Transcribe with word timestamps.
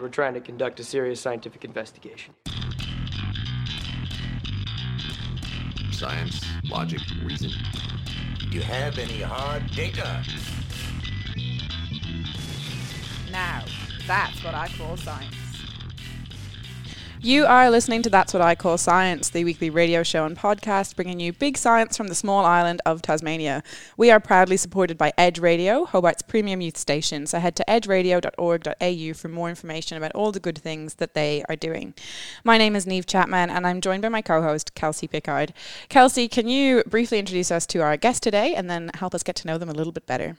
We're 0.00 0.08
trying 0.08 0.34
to 0.34 0.40
conduct 0.40 0.80
a 0.80 0.84
serious 0.84 1.20
scientific 1.20 1.64
investigation. 1.64 2.34
Science, 5.92 6.44
logic, 6.64 6.98
reason. 7.24 7.52
Do 8.40 8.48
you 8.48 8.62
have 8.62 8.98
any 8.98 9.20
hard 9.20 9.70
data? 9.70 10.24
Now, 13.30 13.64
that's 14.08 14.42
what 14.42 14.54
I 14.56 14.66
call 14.76 14.96
science. 14.96 15.43
You 17.24 17.46
are 17.46 17.70
listening 17.70 18.02
to 18.02 18.10
That's 18.10 18.34
What 18.34 18.42
I 18.42 18.54
Call 18.54 18.76
Science, 18.76 19.30
the 19.30 19.44
weekly 19.44 19.70
radio 19.70 20.02
show 20.02 20.26
and 20.26 20.36
podcast 20.36 20.94
bringing 20.94 21.20
you 21.20 21.32
big 21.32 21.56
science 21.56 21.96
from 21.96 22.08
the 22.08 22.14
small 22.14 22.44
island 22.44 22.82
of 22.84 23.00
Tasmania. 23.00 23.62
We 23.96 24.10
are 24.10 24.20
proudly 24.20 24.58
supported 24.58 24.98
by 24.98 25.14
Edge 25.16 25.38
Radio, 25.38 25.86
Hobart's 25.86 26.20
premium 26.20 26.60
youth 26.60 26.76
station. 26.76 27.26
So 27.26 27.38
head 27.38 27.56
to 27.56 27.64
edgeradio.org.au 27.66 29.14
for 29.14 29.28
more 29.28 29.48
information 29.48 29.96
about 29.96 30.12
all 30.12 30.32
the 30.32 30.38
good 30.38 30.58
things 30.58 30.96
that 30.96 31.14
they 31.14 31.42
are 31.48 31.56
doing. 31.56 31.94
My 32.44 32.58
name 32.58 32.76
is 32.76 32.86
Neve 32.86 33.06
Chapman 33.06 33.48
and 33.48 33.66
I'm 33.66 33.80
joined 33.80 34.02
by 34.02 34.10
my 34.10 34.20
co 34.20 34.42
host, 34.42 34.74
Kelsey 34.74 35.08
Pickard. 35.08 35.54
Kelsey, 35.88 36.28
can 36.28 36.46
you 36.46 36.84
briefly 36.84 37.18
introduce 37.18 37.50
us 37.50 37.66
to 37.68 37.78
our 37.78 37.96
guest 37.96 38.22
today 38.22 38.54
and 38.54 38.68
then 38.68 38.90
help 38.96 39.14
us 39.14 39.22
get 39.22 39.36
to 39.36 39.46
know 39.46 39.56
them 39.56 39.70
a 39.70 39.74
little 39.74 39.94
bit 39.94 40.04
better? 40.04 40.36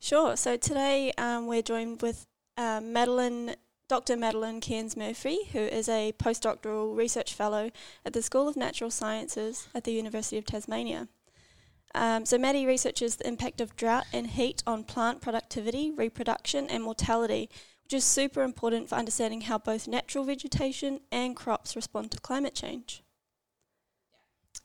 Sure. 0.00 0.36
So 0.36 0.56
today 0.56 1.12
um, 1.16 1.46
we're 1.46 1.62
joined 1.62 2.02
with 2.02 2.26
uh, 2.56 2.80
Madeline 2.82 3.54
Dr. 3.88 4.18
Madeline 4.18 4.60
Carins 4.60 4.98
Murphy, 4.98 5.38
who 5.52 5.60
is 5.60 5.88
a 5.88 6.12
postdoctoral 6.18 6.94
research 6.94 7.32
fellow 7.32 7.70
at 8.04 8.12
the 8.12 8.20
School 8.20 8.46
of 8.46 8.54
Natural 8.54 8.90
Sciences 8.90 9.66
at 9.74 9.84
the 9.84 9.92
University 9.92 10.36
of 10.36 10.44
Tasmania. 10.44 11.08
Um, 11.94 12.26
so, 12.26 12.36
Maddie 12.36 12.66
researches 12.66 13.16
the 13.16 13.26
impact 13.26 13.62
of 13.62 13.76
drought 13.76 14.04
and 14.12 14.26
heat 14.26 14.62
on 14.66 14.84
plant 14.84 15.22
productivity, 15.22 15.90
reproduction, 15.90 16.68
and 16.68 16.84
mortality, 16.84 17.48
which 17.82 17.94
is 17.94 18.04
super 18.04 18.42
important 18.42 18.90
for 18.90 18.96
understanding 18.96 19.42
how 19.42 19.56
both 19.56 19.88
natural 19.88 20.24
vegetation 20.24 21.00
and 21.10 21.34
crops 21.34 21.74
respond 21.74 22.10
to 22.10 22.20
climate 22.20 22.54
change. 22.54 23.02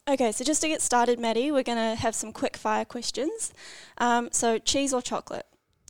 Okay, 0.06 0.34
so 0.34 0.44
just 0.44 0.62
to 0.64 0.68
get 0.68 0.82
started, 0.82 1.18
Maddie, 1.18 1.50
we're 1.50 1.64
going 1.64 1.78
to 1.78 1.96
have 1.96 2.14
some 2.14 2.34
quick 2.34 2.58
fire 2.58 2.84
questions. 2.84 3.54
Um, 4.00 4.28
so, 4.34 4.58
cheese 4.58 4.94
or 4.94 5.02
chocolate? 5.02 5.46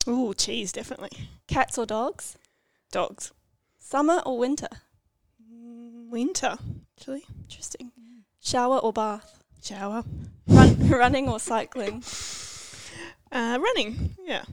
Ooh, 0.08 0.36
cheese, 0.36 0.72
definitely. 0.72 1.30
Cats 1.48 1.80
or 1.80 1.88
dogs? 1.88 2.38
Dogs. 2.94 3.32
Summer 3.80 4.22
or 4.24 4.38
winter? 4.38 4.68
Mm, 5.52 6.12
Winter, 6.12 6.58
actually. 6.96 7.24
Interesting. 7.42 7.92
Shower 8.40 8.78
or 8.78 8.94
bath? 8.94 9.44
Shower. 9.64 10.04
Run, 10.48 10.90
running 10.90 11.28
or 11.28 11.40
cycling? 11.40 12.04
Uh, 13.32 13.58
running, 13.60 14.16
yeah. 14.24 14.44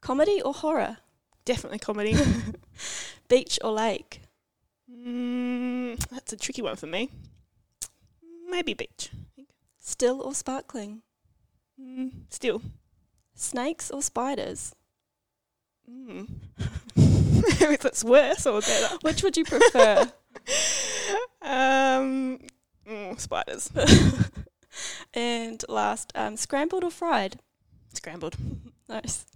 Comedy 0.00 0.40
or 0.40 0.54
horror? 0.54 0.96
Definitely 1.44 1.80
comedy. 1.80 2.16
Beach 3.28 3.58
or 3.62 3.72
lake? 3.72 4.22
mm, 4.90 5.98
that's 6.08 6.32
a 6.32 6.38
tricky 6.38 6.62
one 6.62 6.76
for 6.76 6.86
me. 6.86 7.10
Maybe 8.48 8.72
beach. 8.72 9.10
Still 9.76 10.22
or 10.22 10.32
sparkling? 10.32 11.02
Mm, 11.78 12.10
still. 12.30 12.62
Snakes 13.34 13.90
or 13.90 14.00
spiders? 14.00 14.74
Mm. 15.86 16.26
if 17.70 17.80
that's 17.80 18.04
worse 18.04 18.46
or 18.46 18.60
better. 18.60 18.96
Which 19.02 19.22
would 19.22 19.36
you 19.36 19.44
prefer? 19.44 20.00
um, 21.42 22.38
mm, 22.88 23.18
spiders. 23.18 23.70
and 25.14 25.64
last, 25.68 26.12
um, 26.14 26.36
scrambled 26.36 26.84
or 26.84 26.90
fried? 26.90 27.38
Scrambled. 27.94 28.36
Nice. 28.88 29.26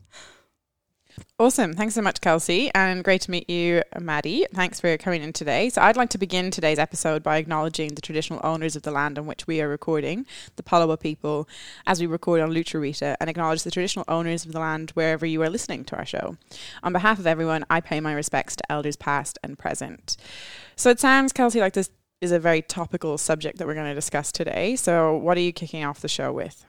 Awesome. 1.39 1.75
Thanks 1.75 1.95
so 1.95 2.03
much, 2.03 2.21
Kelsey. 2.21 2.71
And 2.75 3.05
great 3.05 3.21
to 3.23 3.31
meet 3.31 3.49
you, 3.51 3.83
Maddie. 4.01 4.47
Thanks 4.55 4.81
for 4.81 4.97
coming 4.97 5.23
in 5.23 5.33
today. 5.33 5.69
So, 5.69 5.83
I'd 5.83 5.97
like 5.97 6.11
to 6.11 6.19
begin 6.19 6.51
today's 6.51 6.79
episode 6.79 7.23
by 7.23 7.37
acknowledging 7.37 7.95
the 7.95 8.01
traditional 8.01 8.41
owners 8.43 8.75
of 8.75 8.83
the 8.83 8.91
land 8.91 9.19
on 9.19 9.27
which 9.27 9.47
we 9.47 9.61
are 9.61 9.69
recording, 9.69 10.27
the 10.57 10.63
Palawa 10.63 10.99
people, 10.99 11.49
as 11.87 12.01
we 12.01 12.07
record 12.07 12.41
on 12.41 12.53
lutruwita, 12.53 13.17
and 13.21 13.29
acknowledge 13.29 13.65
the 13.65 13.71
traditional 13.71 14.05
owners 14.09 14.47
of 14.47 14.53
the 14.53 14.61
land 14.61 14.91
wherever 14.91 15.27
you 15.27 15.43
are 15.43 15.51
listening 15.51 15.85
to 15.85 15.97
our 15.97 16.07
show. 16.07 16.37
On 16.83 16.93
behalf 16.93 17.19
of 17.19 17.27
everyone, 17.27 17.65
I 17.69 17.81
pay 17.81 18.01
my 18.01 18.15
respects 18.15 18.57
to 18.57 18.73
elders 18.73 18.97
past 18.97 19.39
and 19.43 19.59
present. 19.59 20.17
So, 20.75 20.91
it 20.91 21.01
sounds, 21.01 21.33
Kelsey, 21.33 21.61
like 21.61 21.75
this 21.75 21.91
is 22.23 22.33
a 22.33 22.39
very 22.39 22.63
topical 22.63 23.19
subject 23.19 23.59
that 23.59 23.67
we're 23.67 23.75
going 23.75 23.91
to 23.91 23.95
discuss 23.95 24.33
today. 24.33 24.75
So, 24.77 25.15
what 25.17 25.37
are 25.37 25.43
you 25.43 25.53
kicking 25.53 25.85
off 25.85 26.01
the 26.01 26.09
show 26.09 26.33
with? 26.33 26.65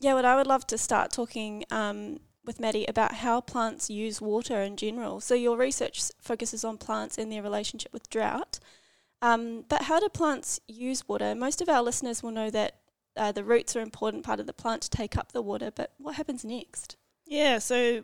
Yeah, 0.00 0.14
well, 0.14 0.26
I 0.26 0.34
would 0.34 0.46
love 0.46 0.66
to 0.68 0.78
start 0.78 1.12
talking 1.12 1.64
um, 1.70 2.18
with 2.50 2.58
Maddie 2.58 2.84
about 2.88 3.14
how 3.14 3.40
plants 3.40 3.88
use 3.88 4.20
water 4.20 4.60
in 4.60 4.76
general. 4.76 5.20
So, 5.20 5.36
your 5.36 5.56
research 5.56 6.02
focuses 6.20 6.64
on 6.64 6.78
plants 6.78 7.16
and 7.16 7.30
their 7.30 7.44
relationship 7.44 7.92
with 7.92 8.10
drought. 8.10 8.58
Um, 9.22 9.64
but 9.68 9.82
how 9.82 10.00
do 10.00 10.08
plants 10.08 10.58
use 10.66 11.06
water? 11.06 11.32
Most 11.36 11.60
of 11.60 11.68
our 11.68 11.80
listeners 11.80 12.24
will 12.24 12.32
know 12.32 12.50
that 12.50 12.74
uh, 13.16 13.30
the 13.30 13.44
roots 13.44 13.76
are 13.76 13.78
an 13.78 13.84
important 13.84 14.24
part 14.24 14.40
of 14.40 14.46
the 14.46 14.52
plant 14.52 14.82
to 14.82 14.90
take 14.90 15.16
up 15.16 15.30
the 15.30 15.42
water, 15.42 15.70
but 15.70 15.92
what 15.98 16.16
happens 16.16 16.44
next? 16.44 16.96
Yeah, 17.24 17.58
so 17.58 18.02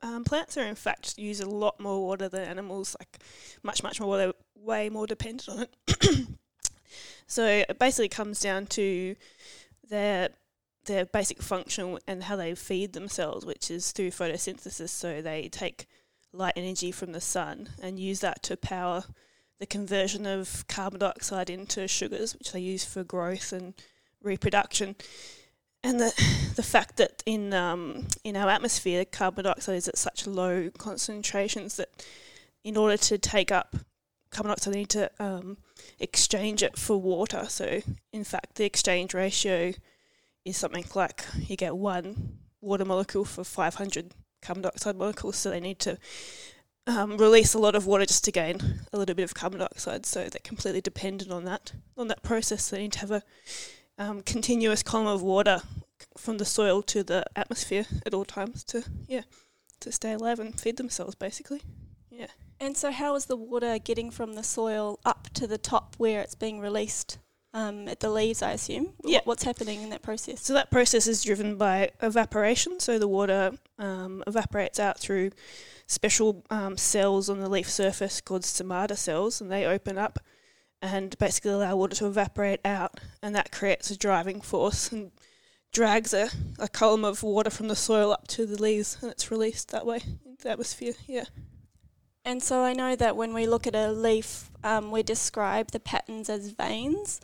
um, 0.00 0.24
plants 0.24 0.56
are 0.56 0.64
in 0.64 0.74
fact 0.74 1.18
use 1.18 1.40
a 1.40 1.46
lot 1.46 1.78
more 1.78 2.00
water 2.00 2.30
than 2.30 2.48
animals, 2.48 2.96
like 2.98 3.18
much, 3.62 3.82
much 3.82 4.00
more 4.00 4.08
water, 4.08 4.32
way 4.54 4.88
more 4.88 5.06
dependent 5.06 5.50
on 5.50 5.66
it. 5.66 6.26
so 7.26 7.44
it 7.44 7.78
basically 7.78 8.08
comes 8.08 8.40
down 8.40 8.68
to 8.68 9.16
their 9.90 10.30
their 10.84 11.04
basic 11.04 11.42
function 11.42 11.98
and 12.06 12.24
how 12.24 12.36
they 12.36 12.54
feed 12.54 12.92
themselves, 12.92 13.46
which 13.46 13.70
is 13.70 13.92
through 13.92 14.10
photosynthesis. 14.10 14.88
So 14.88 15.22
they 15.22 15.48
take 15.48 15.86
light 16.32 16.54
energy 16.56 16.90
from 16.90 17.12
the 17.12 17.20
sun 17.20 17.70
and 17.82 17.98
use 17.98 18.20
that 18.20 18.42
to 18.44 18.56
power 18.56 19.04
the 19.58 19.66
conversion 19.66 20.26
of 20.26 20.64
carbon 20.66 21.00
dioxide 21.00 21.48
into 21.48 21.86
sugars, 21.86 22.34
which 22.34 22.52
they 22.52 22.60
use 22.60 22.84
for 22.84 23.04
growth 23.04 23.52
and 23.52 23.74
reproduction. 24.22 24.96
And 25.84 26.00
the 26.00 26.12
the 26.56 26.62
fact 26.62 26.96
that 26.96 27.22
in 27.26 27.54
um, 27.54 28.08
in 28.24 28.36
our 28.36 28.50
atmosphere, 28.50 29.04
carbon 29.04 29.44
dioxide 29.44 29.76
is 29.76 29.88
at 29.88 29.98
such 29.98 30.26
low 30.26 30.70
concentrations 30.78 31.76
that 31.76 32.04
in 32.64 32.76
order 32.76 32.96
to 32.96 33.18
take 33.18 33.52
up 33.52 33.76
carbon 34.30 34.48
dioxide, 34.48 34.74
they 34.74 34.78
need 34.80 34.88
to 34.88 35.10
um, 35.20 35.58
exchange 36.00 36.62
it 36.62 36.76
for 36.76 37.00
water. 37.00 37.46
So 37.48 37.82
in 38.12 38.24
fact, 38.24 38.56
the 38.56 38.64
exchange 38.64 39.14
ratio 39.14 39.74
is 40.44 40.56
something 40.56 40.84
like 40.94 41.24
you 41.38 41.56
get 41.56 41.76
one 41.76 42.38
water 42.60 42.84
molecule 42.84 43.24
for 43.24 43.44
500 43.44 44.12
carbon 44.40 44.62
dioxide 44.62 44.96
molecules. 44.96 45.36
So 45.36 45.50
they 45.50 45.60
need 45.60 45.78
to 45.80 45.98
um, 46.86 47.16
release 47.16 47.54
a 47.54 47.58
lot 47.58 47.74
of 47.74 47.86
water 47.86 48.06
just 48.06 48.24
to 48.24 48.32
gain 48.32 48.80
a 48.92 48.98
little 48.98 49.14
bit 49.14 49.24
of 49.24 49.34
carbon 49.34 49.60
dioxide. 49.60 50.06
So 50.06 50.20
they're 50.20 50.40
completely 50.42 50.80
dependent 50.80 51.30
on 51.30 51.44
that 51.44 51.72
on 51.96 52.08
that 52.08 52.22
process. 52.22 52.70
They 52.70 52.78
need 52.82 52.92
to 52.92 53.00
have 53.00 53.10
a 53.10 53.22
um, 53.98 54.22
continuous 54.22 54.82
column 54.82 55.06
of 55.06 55.22
water 55.22 55.62
from 56.16 56.38
the 56.38 56.44
soil 56.44 56.82
to 56.82 57.02
the 57.02 57.24
atmosphere 57.36 57.86
at 58.04 58.12
all 58.12 58.24
times 58.24 58.64
to 58.64 58.84
yeah 59.06 59.22
to 59.80 59.92
stay 59.92 60.12
alive 60.12 60.40
and 60.40 60.60
feed 60.60 60.76
themselves 60.76 61.14
basically. 61.14 61.62
Yeah. 62.10 62.28
And 62.60 62.76
so, 62.76 62.92
how 62.92 63.16
is 63.16 63.26
the 63.26 63.36
water 63.36 63.78
getting 63.78 64.10
from 64.10 64.34
the 64.34 64.44
soil 64.44 65.00
up 65.04 65.28
to 65.34 65.46
the 65.46 65.58
top 65.58 65.96
where 65.98 66.20
it's 66.20 66.36
being 66.36 66.60
released 66.60 67.18
um, 67.54 67.88
at 67.88 68.00
the 68.00 68.10
leaves, 68.10 68.42
I 68.42 68.52
assume? 68.52 68.94
Yeah. 69.04 69.20
What's 69.24 69.42
happening 69.42 69.82
in 69.82 69.90
that 69.90 70.02
process? 70.02 70.40
So 70.40 70.54
that 70.54 70.70
process 70.70 71.06
is 71.06 71.22
driven 71.22 71.56
by 71.56 71.90
evaporation. 72.00 72.80
So 72.80 72.98
the 72.98 73.08
water 73.08 73.52
um, 73.78 74.24
evaporates 74.26 74.80
out 74.80 74.98
through 74.98 75.30
special 75.86 76.44
um, 76.50 76.76
cells 76.76 77.28
on 77.28 77.40
the 77.40 77.48
leaf 77.48 77.68
surface 77.68 78.20
called 78.20 78.42
stomata 78.42 78.96
cells, 78.96 79.40
and 79.40 79.50
they 79.50 79.66
open 79.66 79.98
up 79.98 80.18
and 80.80 81.16
basically 81.18 81.52
allow 81.52 81.76
water 81.76 81.94
to 81.96 82.06
evaporate 82.06 82.60
out, 82.64 82.98
and 83.22 83.34
that 83.34 83.52
creates 83.52 83.90
a 83.90 83.96
driving 83.96 84.40
force 84.40 84.90
and 84.90 85.12
drags 85.72 86.12
a, 86.12 86.28
a 86.58 86.68
column 86.68 87.04
of 87.04 87.22
water 87.22 87.50
from 87.50 87.68
the 87.68 87.76
soil 87.76 88.12
up 88.12 88.26
to 88.28 88.46
the 88.46 88.60
leaves, 88.60 88.98
and 89.00 89.10
it's 89.10 89.30
released 89.30 89.70
that 89.70 89.86
way 89.86 90.00
into 90.26 90.42
the 90.42 90.50
atmosphere. 90.50 90.94
Yeah. 91.06 91.24
And 92.24 92.42
so 92.42 92.62
I 92.62 92.72
know 92.72 92.94
that 92.96 93.16
when 93.16 93.34
we 93.34 93.46
look 93.46 93.66
at 93.66 93.74
a 93.74 93.90
leaf, 93.90 94.50
um, 94.62 94.90
we 94.90 95.02
describe 95.02 95.72
the 95.72 95.80
patterns 95.80 96.28
as 96.28 96.50
veins. 96.50 97.20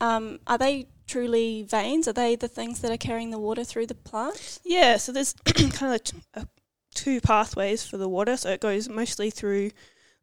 Um, 0.00 0.40
are 0.46 0.58
they 0.58 0.88
truly 1.06 1.62
veins? 1.62 2.06
Are 2.06 2.12
they 2.12 2.36
the 2.36 2.48
things 2.48 2.80
that 2.80 2.90
are 2.90 2.98
carrying 2.98 3.30
the 3.30 3.38
water 3.38 3.64
through 3.64 3.86
the 3.86 3.94
plant? 3.94 4.60
Yeah, 4.64 4.96
so 4.96 5.12
there's 5.12 5.32
kind 5.72 5.94
of 5.94 6.04
t- 6.04 6.18
uh, 6.34 6.44
two 6.94 7.20
pathways 7.20 7.86
for 7.86 7.96
the 7.96 8.08
water. 8.08 8.36
So 8.36 8.50
it 8.50 8.60
goes 8.60 8.88
mostly 8.88 9.30
through, 9.30 9.70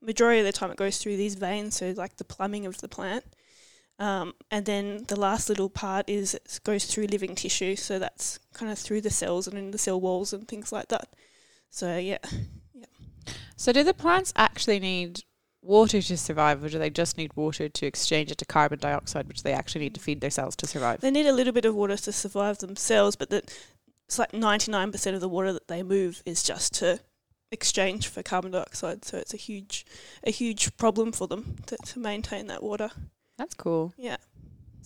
majority 0.01 0.39
of 0.39 0.45
the 0.45 0.51
time, 0.51 0.71
it 0.71 0.77
goes 0.77 0.97
through 0.97 1.17
these 1.17 1.35
veins, 1.35 1.75
so 1.77 1.91
like 1.95 2.17
the 2.17 2.23
plumbing 2.23 2.65
of 2.65 2.79
the 2.79 2.87
plant. 2.87 3.23
Um, 3.97 4.33
and 4.49 4.65
then 4.65 5.03
the 5.07 5.19
last 5.19 5.49
little 5.49 5.69
part 5.69 6.07
is 6.07 6.33
it 6.33 6.59
goes 6.63 6.85
through 6.85 7.07
living 7.07 7.35
tissue, 7.35 7.75
so 7.75 7.99
that's 7.99 8.39
kind 8.53 8.71
of 8.71 8.79
through 8.79 9.01
the 9.01 9.09
cells 9.09 9.47
and 9.47 9.57
in 9.57 9.71
the 9.71 9.77
cell 9.77 9.99
walls 9.99 10.31
and 10.33 10.47
things 10.47 10.71
like 10.71 10.87
that. 10.87 11.09
So 11.69 11.97
yeah, 11.97 12.19
So, 13.55 13.71
do 13.71 13.83
the 13.83 13.93
plants 13.93 14.33
actually 14.35 14.79
need 14.79 15.23
water 15.61 16.01
to 16.01 16.17
survive, 16.17 16.63
or 16.63 16.69
do 16.69 16.79
they 16.79 16.89
just 16.89 17.17
need 17.17 17.35
water 17.35 17.67
to 17.67 17.85
exchange 17.85 18.31
it 18.31 18.37
to 18.37 18.45
carbon 18.45 18.79
dioxide, 18.79 19.27
which 19.27 19.43
they 19.43 19.53
actually 19.53 19.81
need 19.81 19.93
to 19.95 19.99
feed 19.99 20.21
their 20.21 20.29
cells 20.29 20.55
to 20.57 20.67
survive? 20.67 21.01
they 21.01 21.11
need 21.11 21.27
a 21.27 21.33
little 21.33 21.53
bit 21.53 21.65
of 21.65 21.75
water 21.75 21.97
to 21.97 22.11
survive 22.11 22.59
themselves, 22.59 23.15
but 23.15 23.29
that 23.29 23.53
it's 24.07 24.17
like 24.17 24.31
99% 24.31 25.13
of 25.13 25.21
the 25.21 25.29
water 25.29 25.53
that 25.53 25.67
they 25.67 25.83
move 25.83 26.23
is 26.25 26.41
just 26.41 26.73
to 26.75 26.99
exchange 27.51 28.07
for 28.07 28.23
carbon 28.23 28.51
dioxide. 28.51 29.05
So 29.05 29.17
it's 29.17 29.33
a 29.33 29.37
huge, 29.37 29.85
a 30.23 30.31
huge 30.31 30.75
problem 30.77 31.11
for 31.11 31.27
them 31.27 31.57
to, 31.67 31.77
to 31.77 31.99
maintain 31.99 32.47
that 32.47 32.63
water. 32.63 32.89
That's 33.37 33.53
cool. 33.53 33.93
Yeah. 33.97 34.17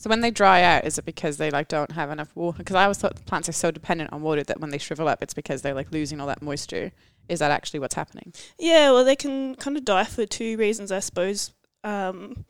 So 0.04 0.10
when 0.10 0.20
they 0.20 0.32
dry 0.32 0.64
out, 0.64 0.84
is 0.84 0.98
it 0.98 1.06
because 1.06 1.38
they 1.38 1.50
like 1.50 1.70
don't 1.70 1.94
have 1.94 2.12
enough 2.12 2.36
water? 2.36 2.58
Because 2.58 2.76
I 2.76 2.84
always 2.84 2.98
thought 2.98 3.26
plants 3.26 3.48
are 3.48 3.54
so 3.54 3.72
dependent 3.72 4.12
on 4.12 4.22
water 4.22 4.44
that 4.44 4.60
when 4.60 4.70
they 4.70 4.78
shrivel 4.78 5.08
up, 5.08 5.24
it's 5.24 5.34
because 5.34 5.62
they're 5.62 5.74
like 5.74 5.94
losing 5.94 6.20
all 6.20 6.28
that 6.28 6.42
moisture. 6.42 6.92
Is 7.30 7.40
that 7.40 7.52
actually 7.52 7.80
what's 7.80 7.96
happening? 7.96 8.34
Yeah, 8.60 8.92
well, 8.92 9.06
they 9.06 9.16
can 9.16 9.56
kind 9.56 9.78
of 9.78 9.86
die 9.86 10.04
for 10.04 10.26
two 10.26 10.58
reasons, 10.58 10.92
I 10.92 11.00
suppose. 11.00 11.54
Um, 11.86 12.44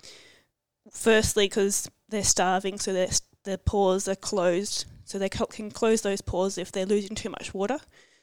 firstly, 0.92 1.46
because 1.46 1.88
they're 2.10 2.24
starving, 2.24 2.80
so 2.80 2.92
their 2.92 3.10
their 3.44 3.58
pores 3.58 4.08
are 4.08 4.16
closed, 4.16 4.86
so 5.06 5.20
they 5.20 5.30
can 5.30 5.70
close 5.70 6.02
those 6.02 6.22
pores 6.22 6.58
if 6.58 6.72
they're 6.72 6.88
losing 6.88 7.16
too 7.16 7.30
much 7.30 7.54
water. 7.54 7.78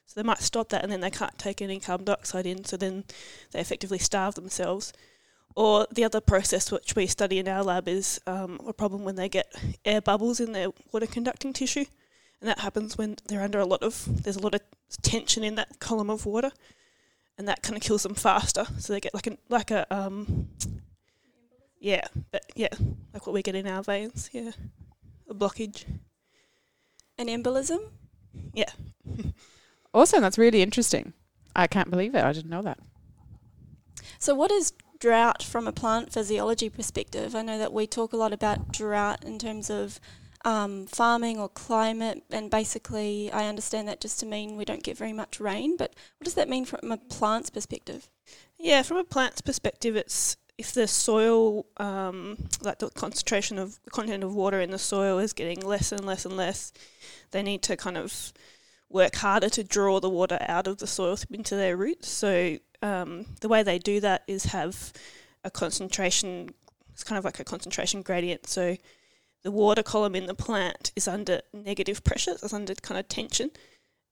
So 0.07 0.21
they 0.21 0.27
might 0.27 0.43
stop 0.43 0.71
that, 0.71 0.83
and 0.83 0.91
then 0.91 1.03
they 1.03 1.11
can't 1.13 1.39
take 1.39 1.63
any 1.63 1.79
carbon 1.79 2.07
dioxide 2.07 2.47
in. 2.47 2.65
So 2.65 2.77
then 2.77 3.05
they 3.53 3.61
effectively 3.61 3.99
starve 3.99 4.35
themselves. 4.35 4.93
Or 5.57 5.87
the 5.91 6.05
other 6.05 6.21
process 6.21 6.71
which 6.71 6.95
we 6.95 7.07
study 7.07 7.39
in 7.39 7.49
our 7.49 7.63
lab 7.63 7.89
is 7.89 8.21
um, 8.27 8.61
a 8.67 8.73
problem 8.73 9.05
when 9.05 9.17
they 9.17 9.29
get 9.29 9.53
air 9.85 10.01
bubbles 10.01 10.41
in 10.41 10.53
their 10.53 10.69
water 10.93 11.07
conducting 11.07 11.53
tissue, 11.53 11.85
and 12.41 12.49
that 12.49 12.61
happens 12.61 12.97
when 12.97 13.17
they're 13.27 13.43
under 13.43 13.59
a 13.59 13.67
lot 13.67 13.83
of 13.83 14.23
there's 14.23 14.37
a 14.37 14.43
lot 14.43 14.55
of 14.55 14.61
tension 15.03 15.43
in 15.43 15.57
that 15.57 15.81
column 15.81 16.09
of 16.09 16.25
water, 16.25 16.53
and 17.37 17.49
that 17.49 17.63
kind 17.63 17.77
of 17.77 17.83
kills 17.83 18.05
them 18.05 18.15
faster. 18.15 18.65
So 18.79 18.93
they 18.93 19.01
get 19.01 19.13
like 19.13 19.27
a 19.27 19.37
like 19.49 19.71
a 19.73 19.87
um, 19.95 20.49
yeah, 21.81 22.07
but 22.31 22.45
yeah, 22.55 22.69
like 23.13 23.27
what 23.27 23.33
we 23.33 23.43
get 23.43 23.57
in 23.57 23.67
our 23.67 23.83
veins, 23.83 24.31
yeah, 24.33 24.53
a 25.29 25.35
blockage. 25.35 25.85
An 27.19 27.27
embolism? 27.27 27.81
Yeah. 28.55 28.71
awesome. 29.95 30.23
That's 30.23 30.39
really 30.39 30.63
interesting. 30.63 31.13
I 31.55 31.67
can't 31.67 31.91
believe 31.91 32.15
it. 32.15 32.25
I 32.25 32.33
didn't 32.33 32.51
know 32.51 32.63
that. 32.63 32.79
So, 34.19 34.35
what 34.35 34.51
is 34.51 34.73
drought 35.01 35.43
from 35.43 35.67
a 35.67 35.73
plant 35.73 36.13
physiology 36.13 36.69
perspective? 36.69 37.35
I 37.35 37.43
know 37.43 37.59
that 37.59 37.73
we 37.73 37.87
talk 37.87 38.13
a 38.13 38.17
lot 38.17 38.33
about 38.33 38.73
drought 38.73 39.25
in 39.25 39.39
terms 39.39 39.71
of 39.71 39.99
um, 40.45 40.87
farming 40.87 41.39
or 41.39 41.49
climate, 41.49 42.23
and 42.31 42.51
basically, 42.51 43.31
I 43.33 43.47
understand 43.47 43.89
that 43.89 44.01
just 44.01 44.21
to 44.21 44.27
mean 44.27 44.57
we 44.57 44.65
don't 44.65 44.83
get 44.83 44.97
very 44.97 45.13
much 45.13 45.41
rain. 45.41 45.77
But 45.77 45.95
what 46.19 46.25
does 46.25 46.35
that 46.35 46.49
mean 46.49 46.65
from 46.65 46.93
a 46.93 46.97
plant's 46.97 47.51
perspective? 47.51 48.09
Yeah, 48.59 48.83
from 48.83 48.99
a 48.99 49.05
plant's 49.05 49.41
perspective, 49.41 49.97
it's 49.97 50.37
if 50.57 50.73
the 50.73 50.87
soil, 50.87 51.65
um, 51.79 52.37
like 52.61 52.79
the 52.79 52.91
concentration 52.91 53.59
of 53.59 53.83
the 53.85 53.91
content 53.91 54.23
of 54.23 54.35
water 54.35 54.61
in 54.61 54.71
the 54.71 54.79
soil 54.79 55.19
is 55.19 55.33
getting 55.33 55.61
less 55.61 55.91
and 55.91 56.05
less 56.05 56.27
and 56.27 56.37
less, 56.37 56.73
they 57.31 57.43
need 57.43 57.63
to 57.63 57.77
kind 57.77 57.97
of 57.97 58.33
work 58.91 59.15
harder 59.17 59.49
to 59.49 59.65
draw 59.65 60.01
the 60.01 60.09
water 60.11 60.39
out 60.41 60.67
of 60.67 60.79
the 60.79 60.87
soil 60.87 61.17
into 61.31 61.57
their 61.57 61.77
roots. 61.77 62.09
So 62.09 62.59
um, 62.83 63.27
the 63.41 63.49
way 63.49 63.63
they 63.63 63.79
do 63.79 64.01
that 64.01 64.25
is 64.27 64.45
have 64.47 64.93
a 65.45 65.51
concentration. 65.51 66.51
It's 66.93 67.05
kind 67.05 67.19
of 67.19 67.25
like 67.25 67.41
a 67.41 67.45
concentration 67.45 68.03
gradient. 68.03 68.47
So 68.47 68.77
the 69.43 69.51
water 69.51 69.83
column 69.83 70.15
in 70.15 70.27
the 70.27 70.35
plant 70.35 70.93
is 70.97 71.09
under 71.09 71.41
negative 71.53 72.05
pressure. 72.05 72.33
It's 72.33 72.53
under 72.53 72.75
kind 72.75 72.99
of 72.99 73.09
tension, 73.09 73.51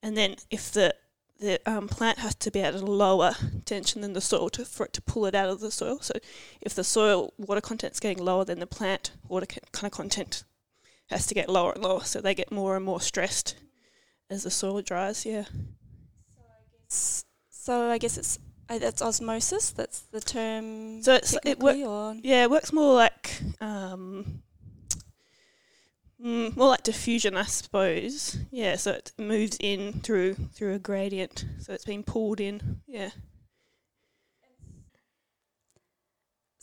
and 0.03 0.17
then 0.17 0.37
if 0.51 0.73
the 0.73 0.95
the 1.41 1.61
um, 1.71 1.87
plant 1.87 2.19
has 2.19 2.35
to 2.35 2.51
be 2.51 2.61
at 2.61 2.75
a 2.75 2.79
lower 2.79 3.33
tension 3.65 4.01
than 4.01 4.13
the 4.13 4.21
soil 4.21 4.49
to, 4.49 4.65
for 4.65 4.87
it 4.87 4.93
to 4.93 5.03
pull 5.03 5.25
it 5.25 5.37
out 5.37 5.49
of 5.49 5.61
the 5.61 5.71
soil. 5.71 6.01
So 6.01 6.15
if 6.61 6.75
the 6.75 6.83
soil 6.83 7.33
water 7.39 7.61
content 7.61 7.93
is 7.93 8.01
getting 8.01 8.25
lower, 8.25 8.45
then 8.45 8.59
the 8.59 8.67
plant 8.67 9.13
water 9.29 9.47
kind 9.47 9.87
of 9.87 9.93
content 9.93 10.43
has 11.11 11.27
to 11.29 11.35
get 11.35 11.49
lower 11.49 11.73
and 11.73 11.83
lower. 11.85 12.01
So 12.01 12.21
they 12.21 12.35
get 12.35 12.51
more 12.51 12.75
and 12.75 12.85
more 12.85 13.01
stressed 13.01 13.55
as 14.31 14.43
the 14.45 14.51
soil 14.51 14.83
dries. 14.83 15.25
Yeah. 15.27 15.45
S- 16.91 17.25
So, 17.51 17.91
I 17.91 17.99
guess 17.99 18.17
it's 18.19 18.39
uh, 18.71 18.79
that's 18.79 19.01
osmosis. 19.03 19.71
That's 19.71 20.01
the 20.01 20.21
term. 20.21 21.03
So 21.03 21.15
it's- 21.15 21.35
it 21.45 21.59
wo- 21.59 21.73
technically, 21.73 21.85
or 21.85 22.15
Yeah, 22.23 22.43
it 22.45 22.51
works 22.51 22.73
more 22.73 22.95
like 22.95 23.41
um, 23.61 24.43
mm, 26.23 26.57
more 26.57 26.69
like 26.69 26.83
diffusion, 26.83 27.37
I 27.37 27.45
suppose. 27.45 28.37
Yeah, 28.51 28.77
so 28.77 28.93
it 28.93 29.13
moves 29.19 29.57
in 29.61 30.01
through 30.01 30.35
through 30.55 30.75
a 30.75 30.79
gradient. 30.79 31.45
So 31.61 31.73
it's 31.73 31.85
being 31.85 32.03
pulled 32.05 32.41
in. 32.41 32.81
Yeah. 32.87 33.11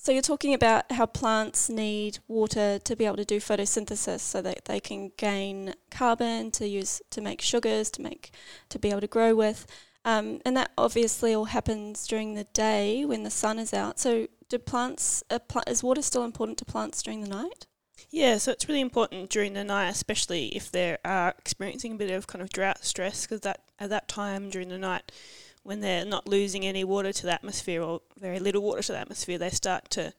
So 0.06 0.12
you're 0.12 0.22
talking 0.22 0.54
about 0.54 0.92
how 0.92 1.07
plants 1.07 1.68
need 1.68 2.19
water 2.28 2.78
to 2.78 2.96
be 2.96 3.07
able 3.07 3.16
to 3.16 3.25
do 3.25 3.40
photosynthesis, 3.40 4.19
so 4.19 4.40
that 4.44 4.66
they 4.66 4.80
can 4.80 5.12
gain 5.18 5.74
carbon 5.90 6.52
to 6.52 6.68
use 6.68 7.02
to 7.10 7.22
make 7.22 7.42
sugars, 7.42 7.90
to 7.90 8.04
make 8.04 8.30
to 8.69 8.78
be 8.78 8.92
able 8.92 9.02
to 9.02 9.07
grow 9.07 9.34
with, 9.34 9.66
um, 10.06 10.42
and 10.46 10.56
that 10.56 10.69
obviously 10.78 11.34
all 11.34 11.46
happens 11.46 12.06
during 12.06 12.36
the 12.36 12.44
day 12.54 13.04
when 13.04 13.24
the 13.24 13.31
sun 13.31 13.57
is 13.57 13.74
out. 13.74 14.00
So 14.00 14.28
do 14.48 14.60
plants? 14.60 15.24
Pl- 15.48 15.63
is 15.66 15.84
water 15.84 16.04
still 16.04 16.24
important 16.24 16.60
to 16.60 16.66
plants 16.66 17.01
during 17.01 17.22
the 17.22 17.28
night? 17.28 17.66
Yeah, 18.12 18.38
so 18.38 18.51
it's 18.51 18.68
really 18.69 18.81
important 18.81 19.31
during 19.31 19.54
the 19.54 19.63
night, 19.63 19.90
especially 19.90 20.50
if 20.50 20.72
they 20.72 20.98
are 21.04 21.34
experiencing 21.40 21.94
a 21.94 21.96
bit 21.96 22.12
of 22.12 22.28
kind 22.28 22.44
of 22.44 22.51
drought 22.51 22.86
stress, 22.86 23.25
because 23.25 23.42
that 23.42 23.62
at 23.80 23.90
that 23.90 24.08
time 24.08 24.51
during 24.51 24.69
the 24.69 24.78
night, 24.78 25.12
when 25.65 25.81
they're 25.81 26.06
not 26.06 26.27
losing 26.27 26.63
any 26.65 26.83
water 26.83 27.12
to 27.12 27.23
the 27.25 27.33
atmosphere 27.33 27.81
or 27.81 28.01
very 28.19 28.39
little 28.39 28.62
water 28.62 28.83
to 28.83 28.91
the 28.91 29.00
atmosphere, 29.00 29.39
they 29.39 29.50
start 29.50 29.89
to 29.89 30.13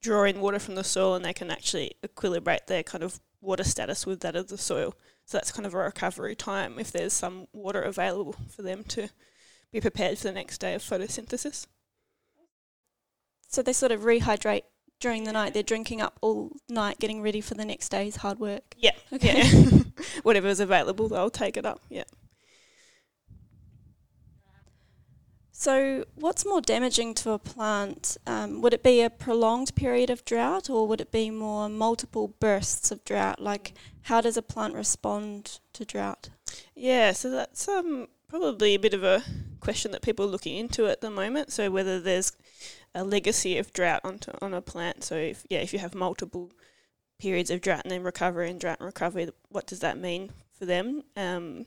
draw 0.00 0.22
in 0.24 0.40
water 0.40 0.60
from 0.60 0.76
the 0.76 0.84
soil, 0.84 1.14
and 1.16 1.24
they 1.24 1.32
can 1.32 1.50
actually 1.50 1.92
equilibrate 2.04 2.66
their 2.68 2.84
kind 2.84 3.02
of 3.02 3.20
water 3.40 3.64
status 3.64 4.06
with 4.06 4.20
that 4.20 4.36
of 4.36 4.46
the 4.46 4.56
soil. 4.56 4.94
So 5.26 5.36
that's 5.38 5.50
kind 5.50 5.66
of 5.66 5.74
a 5.74 5.78
recovery 5.78 6.36
time 6.36 6.78
if 6.78 6.92
there's 6.92 7.12
some 7.12 7.48
water 7.52 7.82
available 7.82 8.36
for 8.48 8.62
them 8.62 8.84
to 8.84 9.08
be 9.72 9.80
prepared 9.80 10.18
for 10.18 10.24
the 10.28 10.32
next 10.32 10.58
day 10.58 10.74
of 10.74 10.82
photosynthesis. 10.82 11.66
So 13.48 13.60
they 13.62 13.72
sort 13.72 13.92
of 13.92 14.02
rehydrate 14.02 14.62
during 15.00 15.24
the 15.24 15.32
night. 15.32 15.52
They're 15.52 15.62
drinking 15.64 16.00
up 16.00 16.16
all 16.20 16.52
night, 16.68 17.00
getting 17.00 17.22
ready 17.22 17.40
for 17.40 17.54
the 17.54 17.64
next 17.64 17.88
day's 17.88 18.16
hard 18.16 18.38
work. 18.38 18.74
Yeah, 18.78 18.92
Okay. 19.12 19.42
yeah. 19.42 19.78
Whatever 20.22 20.46
is 20.48 20.60
available, 20.60 21.08
they'll 21.08 21.28
take 21.30 21.56
it 21.56 21.66
up. 21.66 21.80
Yeah. 21.88 22.04
So, 25.54 26.06
what's 26.14 26.46
more 26.46 26.62
damaging 26.62 27.12
to 27.16 27.32
a 27.32 27.38
plant? 27.38 28.16
Um, 28.26 28.62
would 28.62 28.72
it 28.72 28.82
be 28.82 29.02
a 29.02 29.10
prolonged 29.10 29.74
period 29.74 30.08
of 30.08 30.24
drought, 30.24 30.70
or 30.70 30.88
would 30.88 31.00
it 31.00 31.12
be 31.12 31.30
more 31.30 31.68
multiple 31.68 32.34
bursts 32.40 32.90
of 32.90 33.04
drought? 33.04 33.38
Like, 33.38 33.74
how 34.02 34.22
does 34.22 34.38
a 34.38 34.42
plant 34.42 34.74
respond 34.74 35.60
to 35.74 35.84
drought? 35.84 36.30
Yeah, 36.74 37.12
so 37.12 37.30
that's 37.30 37.68
um 37.68 38.08
probably 38.28 38.74
a 38.74 38.78
bit 38.78 38.94
of 38.94 39.04
a 39.04 39.22
question 39.60 39.92
that 39.92 40.00
people 40.00 40.24
are 40.24 40.30
looking 40.30 40.56
into 40.56 40.86
at 40.86 41.02
the 41.02 41.10
moment. 41.10 41.52
So 41.52 41.70
whether 41.70 42.00
there's 42.00 42.32
a 42.94 43.04
legacy 43.04 43.58
of 43.58 43.72
drought 43.74 44.00
onto 44.04 44.32
on 44.40 44.54
a 44.54 44.62
plant. 44.62 45.04
So 45.04 45.16
if 45.16 45.46
yeah, 45.50 45.60
if 45.60 45.72
you 45.72 45.78
have 45.78 45.94
multiple 45.94 46.50
periods 47.18 47.50
of 47.50 47.60
drought 47.60 47.82
and 47.84 47.92
then 47.92 48.02
recovery 48.02 48.50
and 48.50 48.58
drought 48.58 48.78
and 48.80 48.86
recovery, 48.86 49.28
what 49.50 49.66
does 49.66 49.80
that 49.80 49.98
mean 49.98 50.30
for 50.58 50.64
them? 50.64 51.02
Um, 51.14 51.66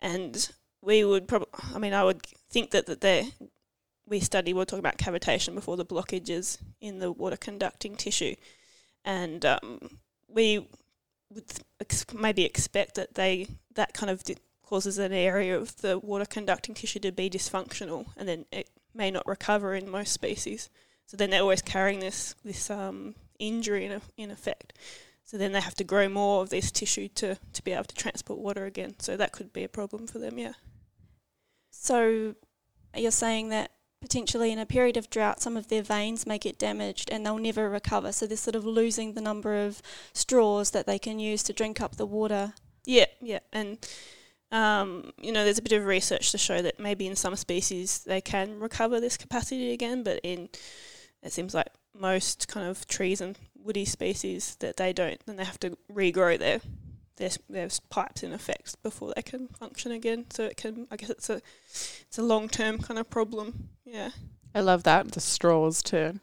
and 0.00 0.50
we 0.84 1.04
would 1.04 1.26
probably, 1.28 1.48
I 1.74 1.78
mean, 1.78 1.92
I 1.92 2.04
would 2.04 2.22
think 2.50 2.70
that 2.70 2.86
that 2.86 3.00
they 3.00 3.28
we 4.06 4.20
study. 4.20 4.52
We 4.52 4.62
are 4.62 4.64
talking 4.64 4.80
about 4.80 4.98
cavitation 4.98 5.54
before 5.54 5.76
the 5.76 5.84
blockages 5.84 6.58
in 6.80 6.98
the 6.98 7.10
water 7.10 7.36
conducting 7.36 7.96
tissue, 7.96 8.34
and 9.04 9.44
um, 9.44 9.98
we 10.28 10.66
would 11.30 11.44
ex- 11.80 12.06
maybe 12.12 12.44
expect 12.44 12.94
that 12.96 13.14
they 13.14 13.48
that 13.74 13.94
kind 13.94 14.10
of 14.10 14.22
di- 14.24 14.36
causes 14.62 14.98
an 14.98 15.12
area 15.12 15.56
of 15.56 15.76
the 15.78 15.98
water 15.98 16.24
conducting 16.26 16.74
tissue 16.74 17.00
to 17.00 17.12
be 17.12 17.30
dysfunctional, 17.30 18.06
and 18.16 18.28
then 18.28 18.44
it 18.52 18.68
may 18.94 19.10
not 19.10 19.26
recover 19.26 19.74
in 19.74 19.88
most 19.88 20.12
species. 20.12 20.68
So 21.06 21.16
then 21.16 21.30
they're 21.30 21.42
always 21.42 21.62
carrying 21.62 22.00
this 22.00 22.34
this 22.44 22.70
um, 22.70 23.14
injury 23.38 23.86
in 23.86 23.92
a, 23.92 24.00
in 24.16 24.30
effect. 24.30 24.74
So 25.24 25.38
then 25.38 25.52
they 25.52 25.60
have 25.60 25.74
to 25.76 25.84
grow 25.84 26.08
more 26.08 26.42
of 26.42 26.50
this 26.50 26.70
tissue 26.70 27.08
to, 27.08 27.36
to 27.54 27.64
be 27.64 27.72
able 27.72 27.84
to 27.84 27.94
transport 27.94 28.38
water 28.38 28.66
again. 28.66 28.96
So 29.00 29.16
that 29.16 29.32
could 29.32 29.54
be 29.54 29.64
a 29.64 29.68
problem 29.68 30.06
for 30.06 30.18
them, 30.18 30.38
yeah. 30.38 30.52
So, 31.74 32.34
you're 32.96 33.10
saying 33.10 33.48
that 33.50 33.72
potentially 34.00 34.52
in 34.52 34.58
a 34.58 34.66
period 34.66 34.96
of 34.96 35.10
drought, 35.10 35.40
some 35.40 35.56
of 35.56 35.68
their 35.68 35.82
veins 35.82 36.26
may 36.26 36.38
get 36.38 36.58
damaged 36.58 37.10
and 37.10 37.24
they'll 37.24 37.38
never 37.38 37.68
recover. 37.68 38.12
So, 38.12 38.26
they're 38.26 38.36
sort 38.36 38.56
of 38.56 38.64
losing 38.64 39.14
the 39.14 39.20
number 39.20 39.64
of 39.64 39.82
straws 40.12 40.70
that 40.70 40.86
they 40.86 40.98
can 40.98 41.18
use 41.18 41.42
to 41.44 41.52
drink 41.52 41.80
up 41.80 41.96
the 41.96 42.06
water. 42.06 42.54
Yeah, 42.84 43.06
yeah, 43.20 43.40
and 43.52 43.78
um, 44.54 45.10
you 45.20 45.32
know, 45.32 45.42
there's 45.42 45.58
a 45.58 45.62
bit 45.62 45.72
of 45.72 45.84
research 45.84 46.30
to 46.30 46.38
show 46.38 46.62
that 46.62 46.78
maybe 46.78 47.08
in 47.08 47.16
some 47.16 47.34
species 47.34 48.04
they 48.04 48.20
can 48.20 48.60
recover 48.60 49.00
this 49.00 49.16
capacity 49.16 49.72
again, 49.72 50.04
but 50.04 50.20
in 50.22 50.48
it 51.22 51.32
seems 51.32 51.54
like 51.54 51.68
most 51.92 52.46
kind 52.46 52.68
of 52.68 52.86
trees 52.86 53.20
and 53.20 53.38
woody 53.56 53.84
species 53.84 54.56
that 54.60 54.76
they 54.76 54.92
don't, 54.92 55.24
then 55.26 55.36
they 55.36 55.44
have 55.44 55.58
to 55.60 55.76
regrow 55.92 56.38
their 56.38 56.60
their, 57.16 57.30
their 57.48 57.68
pipes 57.90 58.22
in 58.22 58.32
effect 58.32 58.82
before 58.82 59.12
they 59.14 59.22
can 59.22 59.48
function 59.48 59.92
again. 59.92 60.26
So 60.30 60.44
it 60.44 60.56
can, 60.56 60.86
I 60.90 60.96
guess, 60.96 61.10
it's 61.10 61.30
a 61.30 61.40
it's 62.06 62.18
a 62.18 62.22
long 62.22 62.48
term 62.48 62.78
kind 62.78 62.98
of 62.98 63.10
problem. 63.10 63.68
Yeah. 63.84 64.10
I 64.54 64.60
love 64.60 64.84
that 64.84 65.12
the 65.12 65.20
straws 65.20 65.82
to 65.84 66.20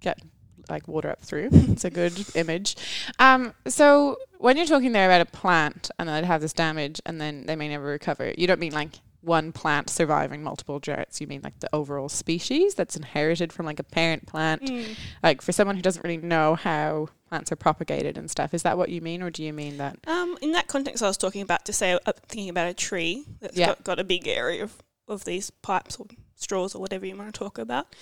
get 0.00 0.20
like 0.68 0.88
water 0.88 1.10
up 1.10 1.22
through. 1.22 1.48
it's 1.52 1.84
a 1.84 1.90
good 1.90 2.24
image. 2.34 2.76
Um, 3.18 3.54
so 3.66 4.18
when 4.38 4.56
you're 4.56 4.66
talking 4.66 4.92
there 4.92 5.06
about 5.08 5.20
a 5.20 5.30
plant 5.30 5.90
and 5.98 6.08
they'd 6.08 6.24
have 6.24 6.40
this 6.40 6.52
damage 6.52 7.00
and 7.06 7.20
then 7.20 7.46
they 7.46 7.56
may 7.56 7.68
never 7.68 7.84
recover, 7.84 8.32
you 8.36 8.46
don't 8.46 8.60
mean 8.60 8.72
like 8.72 9.00
one 9.22 9.52
plant 9.52 9.88
surviving 9.88 10.42
multiple 10.42 10.78
droughts. 10.78 11.20
You 11.20 11.26
mean 11.26 11.40
like 11.42 11.58
the 11.60 11.68
overall 11.72 12.08
species 12.08 12.74
that's 12.74 12.96
inherited 12.96 13.52
from 13.52 13.66
like 13.66 13.78
a 13.78 13.84
parent 13.84 14.26
plant? 14.26 14.62
Mm. 14.62 14.96
Like 15.22 15.40
for 15.42 15.52
someone 15.52 15.76
who 15.76 15.82
doesn't 15.82 16.02
really 16.02 16.16
know 16.18 16.54
how 16.56 17.08
plants 17.28 17.50
are 17.52 17.56
propagated 17.56 18.18
and 18.18 18.30
stuff, 18.30 18.52
is 18.52 18.62
that 18.64 18.76
what 18.76 18.88
you 18.90 19.00
mean, 19.00 19.22
or 19.22 19.30
do 19.30 19.42
you 19.42 19.52
mean 19.52 19.78
that? 19.78 19.96
Um, 20.06 20.36
in 20.42 20.52
that 20.52 20.66
context, 20.68 21.02
I 21.02 21.06
was 21.06 21.16
talking 21.16 21.40
about 21.42 21.64
to 21.66 21.72
say, 21.72 21.98
uh, 22.04 22.12
thinking 22.28 22.48
about 22.50 22.66
a 22.66 22.74
tree 22.74 23.24
that's 23.40 23.56
Yeah. 23.56 23.68
got, 23.68 23.84
got 23.84 23.98
a 23.98 24.04
big 24.04 24.28
area 24.28 24.64
of, 24.64 24.82
of 25.08 25.24
these 25.24 25.50
pipes 25.50 25.96
or 25.96 26.06
straws 26.36 26.74
or 26.74 26.80
whatever 26.80 27.06
you 27.06 27.16
want 27.16 27.32
to 27.32 27.38
talk 27.38 27.58
about. 27.58 27.94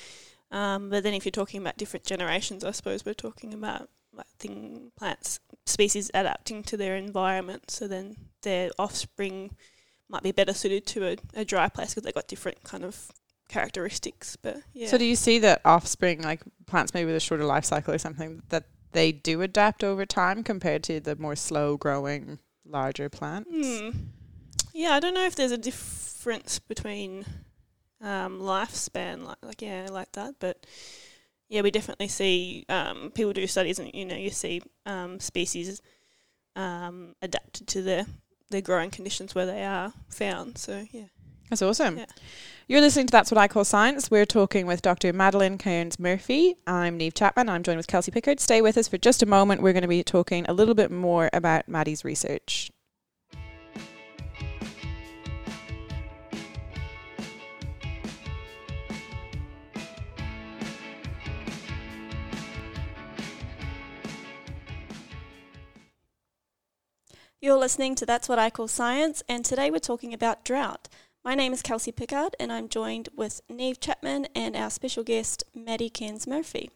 Um, 0.51 0.91
but 0.91 1.03
then 1.05 1.15
if 1.15 1.25
you're 1.25 1.31
talking 1.31 1.61
about 1.61 1.77
different 1.77 2.05
generations, 2.07 2.65
I 2.65 2.73
suppose 2.73 3.05
we're 3.05 3.15
talking 3.15 3.55
about 3.55 3.89
like 4.13 4.27
thing 4.39 4.91
plants 4.97 5.39
species 5.67 6.11
adapting 6.13 6.65
to 6.65 6.77
their 6.77 6.97
environment. 6.97 7.71
So 7.71 7.87
then 7.87 8.17
their 8.43 8.71
offspring 8.77 9.55
might 10.11 10.23
be 10.23 10.33
better 10.33 10.53
suited 10.53 10.87
to 10.87 11.07
a, 11.07 11.17
a 11.35 11.45
dry 11.45 11.69
place 11.69 11.91
because 11.91 12.03
they've 12.03 12.15
got 12.15 12.29
different 12.29 12.63
kind 12.65 12.85
of 12.85 13.11
characteristics. 13.49 14.37
But 14.37 14.59
yeah. 14.73 14.89
So 14.89 14.99
do 14.99 15.05
you 15.05 15.17
see 15.17 15.39
that 15.41 15.61
offspring, 15.65 16.23
like 16.23 16.43
plants 16.67 16.93
maybe 16.95 17.07
with 17.07 17.17
a 17.17 17.21
shorter 17.21 17.45
life 17.45 17.65
cycle 17.65 17.95
or 17.95 17.99
something, 17.99 18.43
that 18.49 18.65
they 18.93 19.13
do 19.13 19.43
adapt 19.43 19.85
over 19.85 20.05
time 20.05 20.43
compared 20.43 20.83
to 20.85 21.01
the 21.01 21.17
more 21.17 21.37
slow 21.37 21.77
growing 21.77 22.39
larger 22.67 23.09
plants? 23.09 23.51
Hmm. 23.53 23.91
Yeah, 24.73 24.93
I 24.93 25.01
don't 25.01 25.15
know 25.15 25.27
if 25.27 25.37
there's 25.37 25.53
a 25.53 25.59
difference 25.59 26.59
between 26.59 27.25
um, 28.01 28.41
lifespan, 28.41 29.25
like 29.25 29.39
like 29.43 29.63
yeah, 29.63 29.89
like 29.91 30.13
that. 30.13 30.37
But 30.39 30.67
yeah, 31.49 31.63
we 31.63 31.71
definitely 31.71 32.09
see 32.09 32.65
um, 32.69 33.11
people 33.15 33.33
do 33.33 33.47
studies, 33.47 33.79
and 33.79 33.91
you 33.93 34.05
know, 34.05 34.17
you 34.17 34.31
see 34.31 34.63
um, 34.87 35.19
species 35.21 35.83
um, 36.57 37.15
adapted 37.23 37.67
to 37.69 37.83
their 37.83 38.07
their 38.51 38.61
growing 38.61 38.91
conditions 38.91 39.35
where 39.35 39.47
they 39.47 39.65
are 39.65 39.93
found. 40.09 40.59
So 40.59 40.87
yeah, 40.91 41.07
That's 41.49 41.63
awesome. 41.63 41.99
Yeah. 41.99 42.07
You're 42.69 42.81
listening 42.81 43.07
to 43.07 43.13
That's 43.13 43.31
What 43.31 43.39
I 43.39 43.49
Call 43.49 43.65
Science. 43.65 44.11
We're 44.11 44.27
talking 44.27 44.67
with 44.67 44.83
Dr. 44.83 45.13
Madeline 45.13 45.59
Carins 45.59 45.99
Murphy. 45.99 46.55
I'm 46.67 46.97
Neve 46.97 47.15
Chapman. 47.15 47.49
I'm 47.49 47.63
joined 47.63 47.79
with 47.79 47.89
Kelsey 47.89 48.13
Pickard. 48.13 48.39
Stay 48.39 48.63
with 48.63 48.77
us 48.79 48.87
for 48.87 48.99
just 48.99 49.23
a 49.23 49.27
moment. 49.27 49.63
We're 49.63 49.73
going 49.73 49.83
to 49.83 49.89
be 49.89 50.05
talking 50.05 50.45
a 50.49 50.53
little 50.53 50.75
bit 50.75 50.91
more 50.91 51.31
about 51.33 51.69
Maddie's 51.69 52.05
research. 52.05 52.71
You're 67.43 67.57
listening 67.57 67.95
to 67.95 68.05
That's 68.05 68.29
What 68.29 68.39
I 68.39 68.51
Call 68.51 68.69
Science, 68.69 69.23
and 69.27 69.47
today 69.47 69.71
we're 69.71 69.79
talking 69.79 70.13
about 70.13 70.45
drought. 70.45 70.91
My 71.25 71.35
name 71.35 71.55
is 71.55 71.63
Kelsey 71.63 71.91
Pickard, 71.91 72.37
and 72.39 72.53
I'm 72.53 72.69
joined 72.69 73.09
with 73.17 73.41
Neve 73.49 73.81
Chapman 73.81 74.27
and 74.35 74.55
our 74.55 74.69
special 74.69 75.03
guest, 75.03 75.45
Maddie 75.55 75.89
Carins 75.89 76.27
Murphy. 76.27 76.71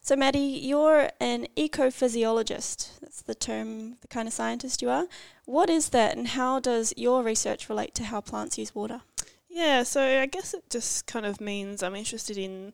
So, 0.00 0.14
Maddie, 0.14 0.38
you're 0.38 1.10
an 1.18 1.48
ecophysiologist. 1.56 3.00
That's 3.00 3.22
the 3.22 3.34
term, 3.34 3.96
the 4.02 4.06
kind 4.06 4.28
of 4.28 4.34
scientist 4.34 4.82
you 4.82 4.88
are. 4.88 5.08
What 5.46 5.68
is 5.68 5.88
that, 5.88 6.16
and 6.16 6.28
how 6.28 6.60
does 6.60 6.94
your 6.96 7.24
research 7.24 7.68
relate 7.68 7.92
to 7.96 8.04
how 8.04 8.20
plants 8.20 8.58
use 8.58 8.72
water? 8.72 9.00
yeah. 9.48 9.82
So 9.82 10.20
I 10.20 10.26
guess 10.26 10.54
it 10.54 10.70
just 10.70 11.08
kind 11.08 11.26
of 11.26 11.40
means 11.40 11.82
I'm 11.82 11.96
interested 11.96 12.38
in 12.38 12.72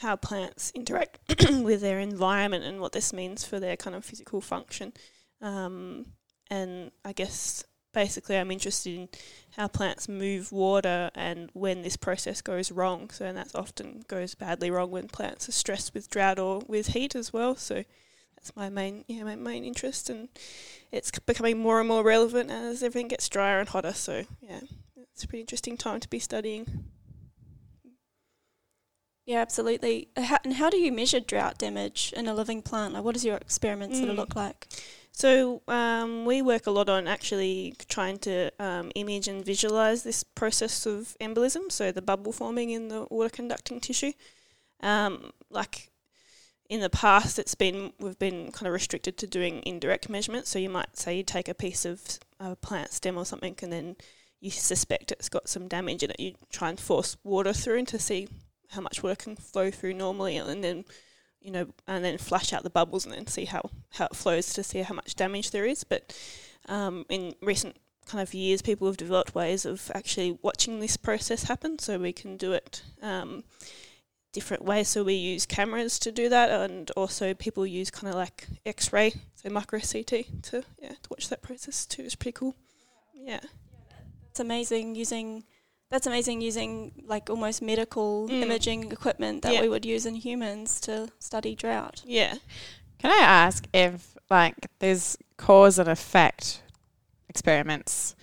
how 0.00 0.16
plants 0.16 0.72
interact 0.74 1.20
with 1.52 1.82
their 1.82 2.00
environment 2.00 2.64
and 2.64 2.80
what 2.80 2.90
this 2.90 3.12
means 3.12 3.44
for 3.44 3.60
their 3.60 3.76
kind 3.76 3.94
of 3.94 4.04
physical 4.04 4.40
function. 4.40 4.92
Um, 5.40 6.06
and 6.56 6.90
I 7.04 7.12
guess 7.12 7.64
basically 7.92 8.36
I'm 8.38 8.50
interested 8.50 8.94
in 8.98 9.08
how 9.56 9.68
plants 9.68 10.08
move 10.08 10.50
water 10.52 11.10
and 11.14 11.50
when 11.52 11.82
this 11.82 11.96
process 11.96 12.40
goes 12.42 12.70
wrong. 12.72 13.10
So 13.10 13.24
and 13.26 13.36
that 13.36 13.54
often 13.54 14.04
goes 14.08 14.34
badly 14.34 14.70
wrong 14.70 14.90
when 14.90 15.08
plants 15.08 15.48
are 15.48 15.52
stressed 15.62 15.94
with 15.94 16.10
drought 16.10 16.38
or 16.38 16.62
with 16.66 16.88
heat 16.88 17.14
as 17.14 17.32
well. 17.32 17.56
So 17.56 17.84
that's 18.36 18.54
my 18.56 18.68
main 18.70 19.04
yeah 19.08 19.24
my 19.24 19.36
main 19.36 19.64
interest, 19.64 20.10
and 20.10 20.28
it's 20.90 21.10
becoming 21.30 21.58
more 21.58 21.78
and 21.80 21.88
more 21.88 22.02
relevant 22.04 22.50
as 22.50 22.82
everything 22.82 23.08
gets 23.08 23.28
drier 23.28 23.60
and 23.60 23.68
hotter. 23.68 23.92
So 23.94 24.14
yeah, 24.40 24.60
it's 25.12 25.24
a 25.24 25.28
pretty 25.28 25.42
interesting 25.42 25.76
time 25.76 26.00
to 26.00 26.08
be 26.08 26.18
studying. 26.18 26.66
Yeah, 29.24 29.38
absolutely. 29.40 30.08
Uh, 30.16 30.22
How, 30.22 30.38
and 30.44 30.54
how 30.54 30.68
do 30.68 30.76
you 30.78 30.90
measure 30.90 31.20
drought 31.20 31.56
damage 31.58 32.12
in 32.16 32.26
a 32.26 32.34
living 32.34 32.60
plant? 32.62 32.94
Like, 32.94 33.04
what 33.04 33.14
does 33.14 33.24
your 33.24 33.36
experiments 33.36 33.96
sort 33.98 34.08
of 34.10 34.16
Mm. 34.16 34.18
look 34.18 34.34
like? 34.34 34.66
So 35.12 35.60
um, 35.68 36.24
we 36.24 36.40
work 36.40 36.66
a 36.66 36.70
lot 36.70 36.88
on 36.88 37.06
actually 37.06 37.74
trying 37.88 38.18
to 38.20 38.50
um, 38.58 38.90
image 38.94 39.28
and 39.28 39.44
visualize 39.44 40.02
this 40.02 40.24
process 40.24 40.86
of 40.86 41.14
embolism, 41.20 41.70
so 41.70 41.92
the 41.92 42.02
bubble 42.02 42.32
forming 42.32 42.70
in 42.70 42.88
the 42.88 43.06
water 43.10 43.28
conducting 43.28 43.78
tissue. 43.78 44.12
Um, 44.80 45.32
like 45.50 45.90
in 46.68 46.80
the 46.80 46.90
past, 46.90 47.38
it's 47.38 47.54
been 47.54 47.92
we've 48.00 48.18
been 48.18 48.50
kind 48.50 48.66
of 48.66 48.72
restricted 48.72 49.18
to 49.18 49.26
doing 49.26 49.62
indirect 49.66 50.08
measurements. 50.08 50.48
So 50.48 50.58
you 50.58 50.70
might 50.70 50.96
say 50.96 51.18
you 51.18 51.22
take 51.22 51.48
a 51.48 51.54
piece 51.54 51.84
of 51.84 52.00
a 52.40 52.56
plant 52.56 52.92
stem 52.92 53.18
or 53.18 53.26
something, 53.26 53.54
and 53.62 53.72
then 53.72 53.96
you 54.40 54.50
suspect 54.50 55.12
it's 55.12 55.28
got 55.28 55.48
some 55.48 55.68
damage 55.68 56.02
in 56.02 56.10
it. 56.10 56.18
You 56.18 56.34
try 56.50 56.70
and 56.70 56.80
force 56.80 57.18
water 57.22 57.52
through 57.52 57.84
to 57.84 57.98
see 57.98 58.28
how 58.70 58.80
much 58.80 59.02
water 59.02 59.14
can 59.14 59.36
flow 59.36 59.70
through 59.70 59.92
normally, 59.94 60.38
and 60.38 60.64
then 60.64 60.84
you 61.42 61.50
know, 61.50 61.66
and 61.86 62.04
then 62.04 62.18
flash 62.18 62.52
out 62.52 62.62
the 62.62 62.70
bubbles 62.70 63.04
and 63.04 63.14
then 63.14 63.26
see 63.26 63.44
how, 63.44 63.70
how 63.90 64.06
it 64.06 64.16
flows 64.16 64.52
to 64.54 64.62
see 64.62 64.80
how 64.82 64.94
much 64.94 65.14
damage 65.14 65.50
there 65.50 65.66
is. 65.66 65.84
But 65.84 66.16
um, 66.68 67.04
in 67.08 67.34
recent 67.42 67.76
kind 68.06 68.22
of 68.22 68.34
years, 68.34 68.62
people 68.62 68.86
have 68.86 68.96
developed 68.96 69.34
ways 69.34 69.64
of 69.64 69.90
actually 69.94 70.38
watching 70.42 70.80
this 70.80 70.96
process 70.96 71.44
happen, 71.44 71.78
so 71.78 71.98
we 71.98 72.12
can 72.12 72.36
do 72.36 72.52
it 72.52 72.82
um, 73.02 73.44
different 74.32 74.64
ways. 74.64 74.88
So 74.88 75.04
we 75.04 75.14
use 75.14 75.46
cameras 75.46 75.98
to 76.00 76.12
do 76.12 76.28
that, 76.28 76.50
and 76.50 76.90
also 76.92 77.34
people 77.34 77.66
use 77.66 77.90
kind 77.90 78.08
of 78.08 78.14
like 78.14 78.46
X-ray, 78.66 79.12
so 79.34 79.50
micro 79.50 79.80
CT 79.80 80.42
to 80.44 80.64
yeah 80.80 80.90
to 80.90 81.08
watch 81.10 81.28
that 81.28 81.42
process 81.42 81.86
too. 81.86 82.02
It's 82.02 82.14
pretty 82.14 82.32
cool. 82.32 82.54
Yeah. 83.14 83.40
It's 84.30 84.40
amazing 84.40 84.94
using. 84.94 85.44
That's 85.92 86.06
amazing 86.06 86.40
using 86.40 86.92
like 87.06 87.28
almost 87.28 87.60
medical 87.60 88.26
Mm. 88.28 88.42
imaging 88.42 88.92
equipment 88.92 89.42
that 89.42 89.52
Yeah. 89.52 89.60
we 89.60 89.68
would 89.68 89.84
use 89.84 90.06
in 90.06 90.14
humans 90.14 90.80
to 90.86 91.10
study 91.18 91.54
drought. 91.54 92.02
Yeah. 92.06 92.36
Can 92.98 93.10
I 93.10 93.22
ask 93.22 93.66
if, 93.74 94.16
like, 94.30 94.54
there's 94.78 95.18
cause 95.36 95.78
and 95.78 95.88
effect 95.90 96.62
experiments 97.28 98.14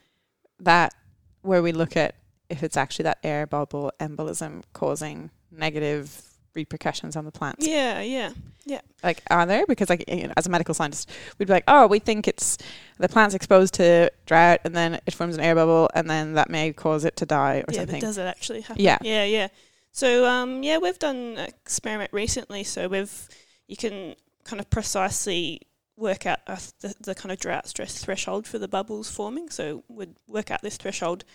that 0.60 0.94
where 1.42 1.62
we 1.62 1.72
look 1.72 1.96
at 1.96 2.16
if 2.50 2.64
it's 2.64 2.76
actually 2.76 3.04
that 3.04 3.20
air 3.24 3.46
bubble 3.46 3.92
embolism 4.00 4.64
causing 4.74 5.30
negative 5.52 6.24
repercussions 6.54 7.16
on 7.16 7.26
the 7.26 7.32
plants? 7.32 7.68
Yeah. 7.68 8.02
Yeah. 8.02 8.32
Yeah. 8.66 8.82
Like, 9.04 9.24
are 9.30 9.46
there? 9.46 9.66
Because, 9.66 9.90
like, 9.90 10.06
you 10.08 10.28
know, 10.28 10.34
as 10.38 10.46
a 10.46 10.50
medical 10.50 10.74
scientist, 10.74 11.10
we'd 11.38 11.48
be 11.48 11.54
like, 11.54 11.64
oh, 11.68 11.88
we 11.88 12.00
think 12.00 12.28
it's 12.28 12.58
the 13.00 13.10
plant's 13.10 13.34
exposed 13.34 13.74
to 13.76 14.12
drought, 14.26 14.60
and 14.64 14.76
then 14.76 15.00
it 15.06 15.14
forms 15.14 15.36
an 15.36 15.42
air 15.42 15.56
bubble, 15.56 15.90
and 15.96 16.10
then 16.10 16.34
that 16.34 16.50
may 16.50 16.72
cause 16.74 17.06
it 17.06 17.16
to 17.18 17.26
die 17.26 17.64
or 17.68 17.74
yeah, 17.74 17.80
something. 17.80 18.02
does 18.02 18.18
it 18.18 18.28
actually 18.28 18.62
happen? 18.62 18.84
Yeah. 18.84 19.00
Yeah, 19.02 19.24
yeah. 19.24 19.48
So 19.92 20.26
um, 20.26 20.64
yeah, 20.64 20.78
we've 20.78 21.00
done 21.00 21.38
an 21.38 21.40
experiment 21.40 22.12
recently. 22.14 22.64
So 22.64 22.88
we've 22.88 23.28
you 23.68 23.76
can 23.76 24.16
kind 24.44 24.60
of 24.60 24.70
precisely 24.70 25.62
work 25.96 26.26
out 26.26 26.40
uh, 26.48 26.58
the, 26.80 26.96
the 27.02 27.16
kind 27.16 27.32
of 27.32 27.40
drought 27.40 27.68
stress 27.68 28.04
threshold 28.04 28.48
for 28.48 28.58
the 28.60 28.68
bubbles 28.68 29.10
forming. 29.10 29.50
So 29.50 29.84
we'd 29.88 30.16
work 30.28 30.52
out 30.52 30.62
this 30.62 30.78
threshold 30.78 31.26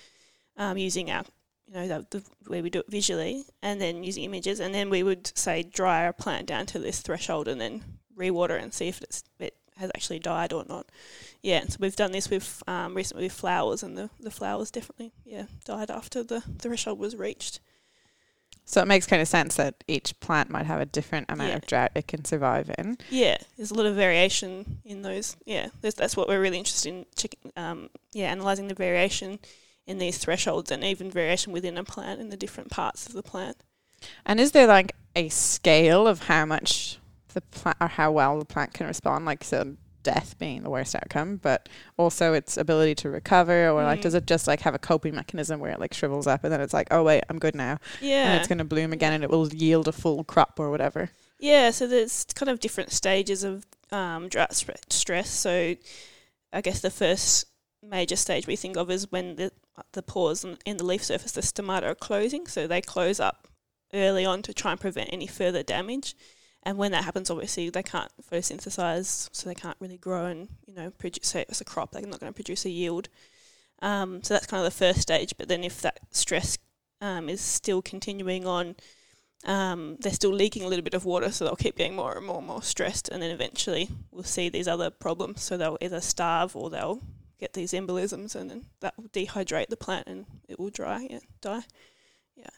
um, 0.56 0.78
using 0.78 1.10
our 1.10 1.24
you 1.66 1.74
know 1.74 1.88
the, 1.88 2.06
the 2.10 2.22
way 2.50 2.62
we 2.62 2.70
do 2.70 2.80
it 2.80 2.86
visually, 2.90 3.44
and 3.62 3.80
then 3.80 4.04
using 4.04 4.24
images, 4.24 4.60
and 4.60 4.74
then 4.74 4.90
we 4.90 5.02
would 5.02 5.36
say 5.36 5.62
dry 5.62 6.04
our 6.04 6.12
plant 6.12 6.46
down 6.46 6.66
to 6.66 6.78
this 6.78 7.00
threshold, 7.00 7.48
and 7.48 7.60
then 7.60 7.82
rewater 8.16 8.56
and 8.56 8.72
see 8.72 8.88
if 8.88 9.00
it's 9.02 9.24
it 9.38 9.56
has 9.76 9.90
actually 9.94 10.20
died 10.20 10.52
or 10.52 10.64
not. 10.68 10.86
Yeah, 11.42 11.64
so 11.68 11.76
we've 11.80 11.96
done 11.96 12.12
this 12.12 12.30
with 12.30 12.62
um, 12.68 12.94
recently 12.94 13.24
with 13.24 13.32
flowers, 13.32 13.82
and 13.82 13.98
the, 13.98 14.08
the 14.20 14.30
flowers 14.30 14.70
definitely 14.70 15.12
yeah 15.24 15.44
died 15.64 15.90
after 15.90 16.22
the 16.22 16.40
threshold 16.58 16.98
was 16.98 17.16
reached. 17.16 17.60
So 18.66 18.80
it 18.80 18.88
makes 18.88 19.06
kind 19.06 19.20
of 19.20 19.28
sense 19.28 19.56
that 19.56 19.84
each 19.88 20.18
plant 20.20 20.48
might 20.48 20.64
have 20.64 20.80
a 20.80 20.86
different 20.86 21.26
amount 21.28 21.50
Yeah. 21.50 21.56
of 21.56 21.66
drought 21.66 21.90
it 21.94 22.08
can 22.08 22.24
survive 22.24 22.70
in. 22.78 22.96
Yeah, 23.10 23.36
there's 23.56 23.70
a 23.70 23.74
lot 23.74 23.84
of 23.84 23.94
variation 23.94 24.78
in 24.86 25.02
those. 25.02 25.36
Yeah, 25.44 25.68
that's 25.82 26.16
what 26.16 26.28
we're 26.28 26.40
really 26.40 26.56
interested 26.58 26.88
in. 26.88 27.04
Checking, 27.14 27.52
um, 27.58 27.90
yeah, 28.14 28.30
analyzing 28.32 28.68
the 28.68 28.74
variation 28.74 29.38
in 29.86 29.98
these 29.98 30.18
thresholds 30.18 30.70
and 30.70 30.82
even 30.84 31.10
variation 31.10 31.52
within 31.52 31.76
a 31.76 31.84
plant 31.84 32.20
in 32.20 32.30
the 32.30 32.36
different 32.36 32.70
parts 32.70 33.06
of 33.06 33.12
the 33.12 33.22
plant. 33.22 33.56
And 34.24 34.40
is 34.40 34.52
there 34.52 34.66
like 34.66 34.94
a 35.16 35.28
scale 35.28 36.06
of 36.06 36.24
how 36.24 36.44
much 36.46 36.98
the 37.34 37.40
plant 37.40 37.76
or 37.80 37.88
how 37.88 38.10
well 38.12 38.38
the 38.38 38.44
plant 38.44 38.72
can 38.74 38.86
respond? 38.86 39.24
Like, 39.24 39.44
so 39.44 39.76
death 40.02 40.36
being 40.38 40.62
the 40.62 40.68
worst 40.70 40.94
outcome, 40.94 41.36
but 41.42 41.68
also 41.96 42.34
its 42.34 42.56
ability 42.58 42.94
to 42.94 43.08
recover, 43.08 43.70
or 43.70 43.82
like, 43.84 44.00
Mm. 44.00 44.02
does 44.02 44.14
it 44.14 44.26
just 44.26 44.46
like 44.46 44.60
have 44.60 44.74
a 44.74 44.78
coping 44.78 45.14
mechanism 45.14 45.60
where 45.60 45.70
it 45.70 45.80
like 45.80 45.94
shrivels 45.94 46.26
up 46.26 46.44
and 46.44 46.52
then 46.52 46.60
it's 46.60 46.74
like, 46.74 46.88
oh 46.90 47.02
wait, 47.02 47.24
I'm 47.30 47.38
good 47.38 47.54
now, 47.54 47.78
Yeah. 48.02 48.26
and 48.30 48.38
it's 48.38 48.48
going 48.48 48.58
to 48.58 48.64
bloom 48.64 48.92
again 48.92 49.14
and 49.14 49.24
it 49.24 49.30
will 49.30 49.48
yield 49.48 49.88
a 49.88 49.92
full 49.92 50.22
crop 50.24 50.60
or 50.60 50.70
whatever? 50.70 51.10
yeah. 51.38 51.70
So 51.70 51.86
there's 51.86 52.24
kind 52.34 52.48
of 52.50 52.60
different 52.60 52.92
stages 52.92 53.44
of 53.44 53.64
um, 53.92 54.28
drought 54.28 54.54
stress. 54.90 55.30
So 55.30 55.74
I 56.52 56.60
guess 56.60 56.80
the 56.80 56.90
first 56.90 57.46
major 57.82 58.16
stage 58.16 58.46
we 58.46 58.56
think 58.56 58.76
of 58.76 58.90
is 58.90 59.10
when 59.10 59.36
the 59.36 59.52
the 59.92 60.02
pores 60.02 60.44
in, 60.44 60.76
the 60.76 60.84
leaf 60.84 61.04
surface, 61.04 61.32
the 61.32 61.40
stomata 61.40 61.84
are 61.84 61.94
closing, 61.94 62.46
so 62.46 62.66
they 62.66 62.80
close 62.80 63.20
up 63.20 63.48
early 63.92 64.24
on 64.24 64.42
to 64.42 64.54
try 64.54 64.72
and 64.72 64.80
prevent 64.80 65.10
any 65.12 65.26
further 65.26 65.62
damage. 65.62 66.14
And 66.62 66.78
when 66.78 66.92
that 66.92 67.04
happens, 67.04 67.30
obviously 67.30 67.68
they 67.70 67.82
can't 67.82 68.10
photosynthesize, 68.30 69.28
so 69.32 69.48
they 69.48 69.54
can't 69.54 69.76
really 69.80 69.98
grow 69.98 70.26
and 70.26 70.48
you 70.66 70.74
know 70.74 70.90
produce. 70.90 71.28
Say 71.28 71.44
it's 71.48 71.60
a 71.60 71.64
crop, 71.64 71.92
they're 71.92 72.02
not 72.02 72.20
going 72.20 72.32
to 72.32 72.36
produce 72.36 72.64
a 72.64 72.70
yield. 72.70 73.08
Um, 73.82 74.22
so 74.22 74.34
that's 74.34 74.46
kind 74.46 74.64
of 74.64 74.72
the 74.72 74.78
first 74.78 75.00
stage. 75.00 75.34
But 75.36 75.48
then 75.48 75.62
if 75.62 75.82
that 75.82 76.00
stress 76.10 76.56
um, 77.00 77.28
is 77.28 77.40
still 77.40 77.82
continuing 77.82 78.46
on, 78.46 78.76
um, 79.44 79.98
they're 80.00 80.12
still 80.12 80.32
leaking 80.32 80.62
a 80.62 80.68
little 80.68 80.82
bit 80.82 80.94
of 80.94 81.04
water, 81.04 81.30
so 81.30 81.44
they'll 81.44 81.56
keep 81.56 81.76
getting 81.76 81.96
more 81.96 82.16
and 82.16 82.26
more 82.26 82.38
and 82.38 82.46
more 82.46 82.62
stressed, 82.62 83.08
and 83.10 83.22
then 83.22 83.30
eventually 83.30 83.90
we'll 84.10 84.22
see 84.22 84.48
these 84.48 84.68
other 84.68 84.88
problems. 84.88 85.42
So 85.42 85.56
they'll 85.56 85.78
either 85.82 86.00
starve 86.00 86.56
or 86.56 86.70
they'll 86.70 87.02
get 87.44 87.52
these 87.52 87.72
embolisms, 87.72 88.34
and 88.34 88.50
then 88.50 88.64
that 88.80 88.94
will 88.96 89.08
dehydrate 89.08 89.68
the 89.68 89.76
plant 89.76 90.06
and 90.06 90.24
it 90.48 90.58
will 90.58 90.70
dry, 90.70 91.06
yeah, 91.10 91.18
die. 91.42 91.64
Yeah. 92.34 92.56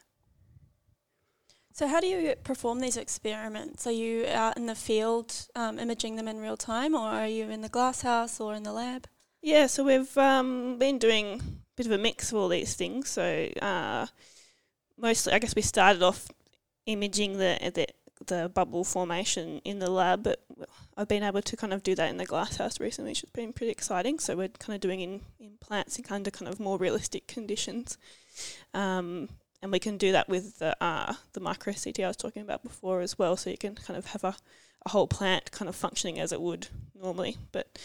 So, 1.73 1.87
how 1.87 1.99
do 1.99 2.07
you 2.07 2.35
perform 2.43 2.79
these 2.79 2.95
experiments? 2.95 3.85
Are 3.85 3.91
you 3.91 4.25
out 4.27 4.55
in 4.55 4.65
the 4.65 4.75
field 4.75 5.47
um, 5.55 5.77
imaging 5.77 6.15
them 6.15 6.29
in 6.29 6.39
real 6.39 6.55
time, 6.55 6.95
or 6.95 7.09
are 7.09 7.27
you 7.27 7.49
in 7.49 7.61
the 7.61 7.69
glasshouse 7.69 8.39
or 8.39 8.55
in 8.55 8.63
the 8.63 8.71
lab? 8.71 9.07
Yeah, 9.41 9.67
so 9.67 9.83
we've 9.83 10.17
um, 10.17 10.79
been 10.79 10.99
doing 10.99 11.41
a 11.41 11.75
bit 11.75 11.85
of 11.85 11.91
a 11.91 11.97
mix 11.97 12.31
of 12.31 12.37
all 12.37 12.47
these 12.47 12.73
things. 12.73 13.09
So, 13.09 13.49
uh, 13.61 14.07
mostly, 14.97 15.33
I 15.33 15.39
guess 15.39 15.55
we 15.55 15.61
started 15.61 16.01
off 16.01 16.29
imaging 16.85 17.39
the, 17.39 17.59
the 17.75 17.87
the 18.25 18.49
bubble 18.53 18.83
formation 18.83 19.61
in 19.63 19.79
the 19.79 19.89
lab, 19.89 20.23
but 20.23 20.43
I've 20.95 21.07
been 21.07 21.23
able 21.23 21.41
to 21.41 21.57
kind 21.57 21.73
of 21.73 21.83
do 21.83 21.95
that 21.95 22.09
in 22.09 22.17
the 22.17 22.25
glasshouse 22.25 22.79
recently, 22.79 23.11
which 23.11 23.21
has 23.21 23.29
been 23.29 23.53
pretty 23.53 23.71
exciting. 23.71 24.19
So 24.19 24.35
we're 24.35 24.49
kind 24.49 24.75
of 24.75 24.81
doing 24.81 25.01
in, 25.01 25.21
in 25.39 25.51
plants 25.59 25.99
of 25.99 26.05
kind 26.05 26.27
of 26.27 26.59
more 26.59 26.77
realistic 26.77 27.27
conditions. 27.27 27.97
Um, 28.73 29.29
and 29.61 29.71
we 29.71 29.79
can 29.79 29.97
do 29.97 30.11
that 30.11 30.29
with 30.29 30.59
the 30.59 30.75
uh, 30.83 31.13
the 31.33 31.39
micro 31.39 31.73
CT 31.73 31.99
I 32.01 32.07
was 32.07 32.17
talking 32.17 32.41
about 32.41 32.63
before 32.63 33.01
as 33.01 33.17
well. 33.17 33.37
So 33.37 33.49
you 33.49 33.57
can 33.57 33.75
kind 33.75 33.97
of 33.97 34.07
have 34.07 34.23
a, 34.23 34.35
a 34.85 34.89
whole 34.89 35.07
plant 35.07 35.51
kind 35.51 35.67
of 35.69 35.75
functioning 35.75 36.19
as 36.19 36.31
it 36.31 36.41
would 36.41 36.67
normally. 36.99 37.37
But 37.51 37.79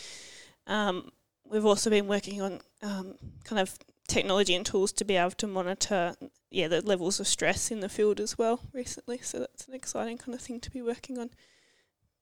um, 0.67 1.11
we've 1.45 1.65
also 1.65 1.91
been 1.91 2.09
working 2.09 2.43
on 2.43 2.61
um, 2.83 3.15
kind 3.45 3.61
of 3.61 3.79
technology 4.09 4.55
and 4.55 4.67
tools 4.67 4.93
to 4.93 5.05
be 5.05 5.17
able 5.17 5.31
to 5.31 5.47
monitor 5.47 6.15
yeah 6.51 6.69
the 6.69 6.81
levels 6.83 7.19
of 7.21 7.27
stress 7.27 7.71
in 7.71 7.81
the 7.81 7.89
field 7.89 8.21
as 8.21 8.37
well 8.37 8.61
recently. 8.73 9.19
So 9.19 9.41
that's 9.41 9.67
an 9.67 9.75
exciting 9.75 10.19
kind 10.19 10.35
of 10.35 10.41
thing 10.41 10.61
to 10.61 10.71
be 10.71 10.83
working 10.83 11.19
on. 11.19 11.31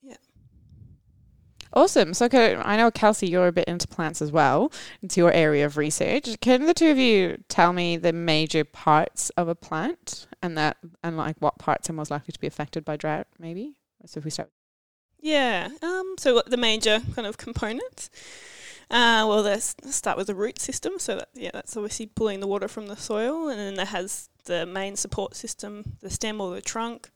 Yeah. 0.03 0.17
Awesome. 1.73 2.15
So, 2.15 2.29
I 2.33 2.77
know, 2.77 2.91
Kelsey, 2.91 3.29
you're 3.29 3.47
a 3.47 3.53
bit 3.53 3.69
into 3.69 3.87
plants 3.87 4.21
as 4.21 4.33
well. 4.33 4.73
It's 5.03 5.17
your 5.17 5.31
area 5.31 5.65
of 5.65 5.77
research. 5.77 6.29
Can 6.41 6.67
the 6.67 6.75
two 6.75 6.91
of 6.91 6.99
you 6.99 7.39
tell 7.49 7.73
me 7.73 7.97
the 7.97 8.13
major 8.13 8.65
parts 8.65 9.31
of 9.31 9.47
a 9.47 9.55
plant 9.55 10.27
and 10.43 10.59
that, 10.59 10.79
and 11.05 11.17
like 11.17 11.37
what 11.39 11.59
parts 11.59 11.89
are 11.89 11.93
most 11.93 12.11
likely 12.11 12.33
to 12.33 12.41
be 12.41 12.49
affected 12.49 12.85
by 12.85 12.97
drought, 12.97 13.29
maybe? 13.39 13.77
So, 14.07 14.19
if 14.19 14.25
we 14.25 14.33
start. 14.33 14.51
Yeah. 15.21 15.69
Um. 15.81 16.17
So, 16.19 16.43
the 16.45 16.57
major 16.57 17.01
kind 17.15 17.27
of 17.27 17.39
components. 17.39 18.11
Uh, 18.91 19.25
well, 19.29 19.43
let's 19.43 19.77
start 19.91 20.17
with 20.17 20.27
the 20.27 20.35
root 20.35 20.59
system. 20.59 20.95
So, 20.99 21.17
that, 21.17 21.29
yeah, 21.35 21.51
that's 21.53 21.77
obviously 21.77 22.07
pulling 22.07 22.41
the 22.41 22.49
water 22.49 22.67
from 22.67 22.89
the 22.89 22.97
soil, 22.97 23.49
and 23.49 23.59
then 23.59 23.75
that 23.75 23.89
has 23.89 24.29
the 24.47 24.67
main 24.67 24.97
support 24.97 25.37
system, 25.37 25.97
the 26.01 26.11
stem 26.11 26.41
or 26.41 26.53
the 26.55 26.61
trunk, 26.61 27.11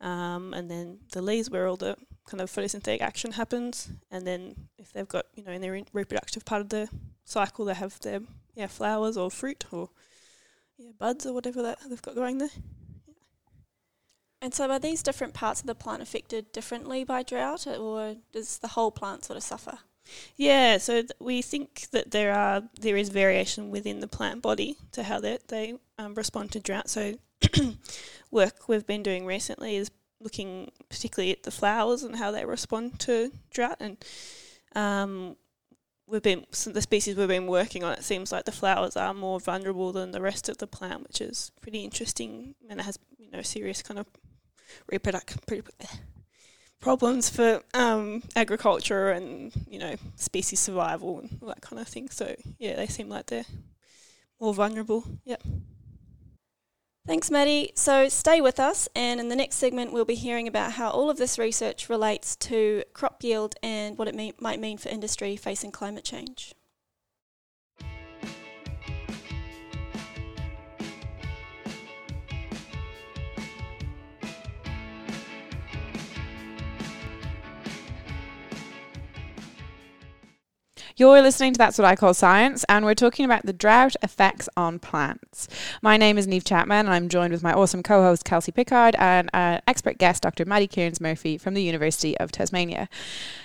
um, 0.00 0.52
and 0.52 0.68
then 0.68 0.98
the 1.12 1.22
leaves 1.22 1.48
where 1.48 1.68
all 1.68 1.76
the 1.76 1.96
kind 2.26 2.40
of 2.40 2.50
photosynthetic 2.50 3.00
action 3.00 3.32
happens, 3.32 3.92
and 4.10 4.26
then 4.26 4.68
if 4.78 4.92
they've 4.92 5.08
got 5.08 5.26
you 5.34 5.44
know 5.44 5.52
in 5.52 5.60
their 5.60 5.80
reproductive 5.92 6.44
part 6.44 6.60
of 6.60 6.70
the 6.70 6.88
cycle, 7.24 7.64
they 7.64 7.74
have 7.74 8.00
their 8.00 8.20
yeah 8.54 8.66
flowers 8.66 9.16
or 9.16 9.30
fruit 9.30 9.64
or 9.70 9.90
yeah 10.76 10.90
buds 10.98 11.24
or 11.24 11.32
whatever 11.32 11.62
that 11.62 11.78
they've 11.88 12.02
got 12.02 12.16
going 12.16 12.38
there. 12.38 12.50
And 14.40 14.52
so, 14.52 14.68
are 14.68 14.80
these 14.80 15.04
different 15.04 15.34
parts 15.34 15.60
of 15.60 15.68
the 15.68 15.74
plant 15.76 16.02
affected 16.02 16.50
differently 16.50 17.04
by 17.04 17.22
drought, 17.22 17.64
or 17.68 18.16
does 18.32 18.58
the 18.58 18.68
whole 18.68 18.90
plant 18.90 19.24
sort 19.24 19.36
of 19.36 19.44
suffer? 19.44 19.78
Yeah, 20.36 20.78
so 20.78 21.02
th- 21.02 21.12
we 21.20 21.42
think 21.42 21.86
that 21.92 22.10
there 22.10 22.34
are 22.34 22.62
there 22.80 22.96
is 22.96 23.08
variation 23.08 23.70
within 23.70 24.00
the 24.00 24.08
plant 24.08 24.42
body 24.42 24.76
to 24.92 25.02
how 25.04 25.20
they 25.20 25.38
they 25.48 25.74
um, 25.98 26.14
respond 26.14 26.52
to 26.52 26.60
drought. 26.60 26.88
So, 26.90 27.14
work 28.30 28.68
we've 28.68 28.86
been 28.86 29.02
doing 29.02 29.26
recently 29.26 29.76
is 29.76 29.90
looking 30.20 30.70
particularly 30.88 31.32
at 31.32 31.42
the 31.42 31.50
flowers 31.50 32.02
and 32.02 32.16
how 32.16 32.30
they 32.30 32.44
respond 32.44 32.98
to 33.00 33.32
drought. 33.50 33.78
And 33.80 33.96
um, 34.74 35.36
we've 36.06 36.22
been 36.22 36.46
the 36.66 36.82
species 36.82 37.16
we've 37.16 37.28
been 37.28 37.46
working 37.46 37.84
on. 37.84 37.92
It 37.92 38.04
seems 38.04 38.32
like 38.32 38.44
the 38.44 38.52
flowers 38.52 38.96
are 38.96 39.14
more 39.14 39.40
vulnerable 39.40 39.92
than 39.92 40.10
the 40.10 40.20
rest 40.20 40.48
of 40.48 40.58
the 40.58 40.66
plant, 40.66 41.02
which 41.04 41.20
is 41.20 41.50
pretty 41.60 41.84
interesting, 41.84 42.54
and 42.68 42.80
it 42.80 42.84
has 42.84 42.98
you 43.18 43.30
know 43.30 43.42
serious 43.42 43.82
kind 43.82 43.98
of 43.98 44.06
reproductive 44.90 45.40
problems 46.82 47.30
for 47.30 47.62
um, 47.72 48.22
agriculture 48.36 49.10
and 49.10 49.52
you 49.66 49.78
know 49.78 49.94
species 50.16 50.60
survival 50.60 51.20
and 51.20 51.38
all 51.40 51.48
that 51.48 51.62
kind 51.62 51.80
of 51.80 51.88
thing. 51.88 52.10
So 52.10 52.34
yeah, 52.58 52.76
they 52.76 52.86
seem 52.86 53.08
like 53.08 53.26
they're 53.26 53.46
more 54.38 54.52
vulnerable. 54.52 55.04
Yep. 55.24 55.42
Thanks, 57.04 57.30
Maddie. 57.30 57.72
So 57.74 58.08
stay 58.08 58.40
with 58.40 58.60
us, 58.60 58.88
and 58.94 59.18
in 59.18 59.28
the 59.28 59.34
next 59.34 59.56
segment, 59.56 59.92
we'll 59.92 60.04
be 60.04 60.14
hearing 60.14 60.46
about 60.46 60.72
how 60.72 60.90
all 60.90 61.10
of 61.10 61.16
this 61.16 61.36
research 61.36 61.88
relates 61.88 62.36
to 62.36 62.84
crop 62.92 63.24
yield 63.24 63.56
and 63.60 63.98
what 63.98 64.06
it 64.06 64.40
might 64.40 64.60
mean 64.60 64.78
for 64.78 64.88
industry 64.88 65.36
facing 65.36 65.72
climate 65.72 66.04
change. 66.04 66.54
You're 80.96 81.22
listening 81.22 81.54
to 81.54 81.58
That's 81.58 81.78
What 81.78 81.86
I 81.86 81.96
Call 81.96 82.12
Science, 82.12 82.64
and 82.68 82.84
we're 82.84 82.94
talking 82.94 83.24
about 83.24 83.46
the 83.46 83.54
drought 83.54 83.96
effects 84.02 84.46
on 84.58 84.78
plants. 84.78 85.48
My 85.80 85.96
name 85.96 86.18
is 86.18 86.26
Neve 86.26 86.44
Chapman, 86.44 86.86
and 86.86 86.90
I'm 86.90 87.08
joined 87.08 87.32
with 87.32 87.42
my 87.42 87.52
awesome 87.52 87.82
co 87.82 88.02
host, 88.02 88.26
Kelsey 88.26 88.52
Pickard, 88.52 88.94
and 88.98 89.30
an 89.32 89.62
expert 89.66 89.96
guest, 89.96 90.22
Dr. 90.22 90.44
Maddie 90.44 90.66
Carins 90.66 91.00
Murphy 91.00 91.38
from 91.38 91.54
the 91.54 91.62
University 91.62 92.16
of 92.18 92.30
Tasmania. 92.30 92.90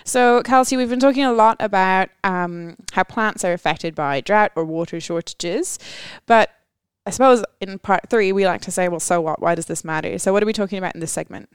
So, 0.04 0.44
Kelsey, 0.44 0.76
we've 0.76 0.90
been 0.90 1.00
talking 1.00 1.24
a 1.24 1.32
lot 1.32 1.56
about 1.62 2.10
um, 2.26 2.76
how 2.92 3.04
plants 3.04 3.46
are 3.46 3.54
affected 3.54 3.96
by 3.96 4.20
drought 4.20 4.52
or 4.56 4.66
water 4.66 5.00
shortages, 5.00 5.80
but 6.26 6.50
I 7.06 7.12
suppose 7.12 7.46
in 7.62 7.80
part 7.80 8.10
three, 8.10 8.34
we 8.34 8.46
like 8.46 8.62
to 8.64 8.72
say, 8.72 8.90
well, 8.90 9.00
so 9.00 9.22
what? 9.22 9.42
Why 9.42 9.56
does 9.56 9.68
this 9.68 9.86
matter? 9.86 10.20
So, 10.20 10.34
what 10.34 10.44
are 10.44 10.48
we 10.48 10.54
talking 10.54 10.78
about 10.78 10.96
in 10.96 11.00
this 11.00 11.14
segment? 11.14 11.50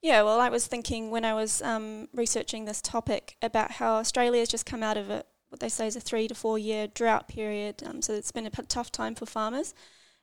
Yeah, 0.00 0.22
well, 0.22 0.40
I 0.40 0.48
was 0.48 0.66
thinking 0.66 1.10
when 1.10 1.24
I 1.24 1.34
was 1.34 1.60
um, 1.62 2.08
researching 2.14 2.64
this 2.64 2.80
topic 2.80 3.36
about 3.42 3.72
how 3.72 3.94
Australia 3.94 4.40
has 4.40 4.48
just 4.48 4.64
come 4.64 4.82
out 4.82 4.96
of 4.96 5.10
a, 5.10 5.24
what 5.48 5.60
they 5.60 5.68
say 5.68 5.88
is 5.88 5.96
a 5.96 6.00
three 6.00 6.28
to 6.28 6.34
four 6.34 6.58
year 6.58 6.86
drought 6.86 7.26
period. 7.26 7.82
Um, 7.84 8.00
so 8.00 8.12
it's 8.12 8.30
been 8.30 8.46
a 8.46 8.50
tough 8.50 8.92
time 8.92 9.14
for 9.16 9.26
farmers. 9.26 9.74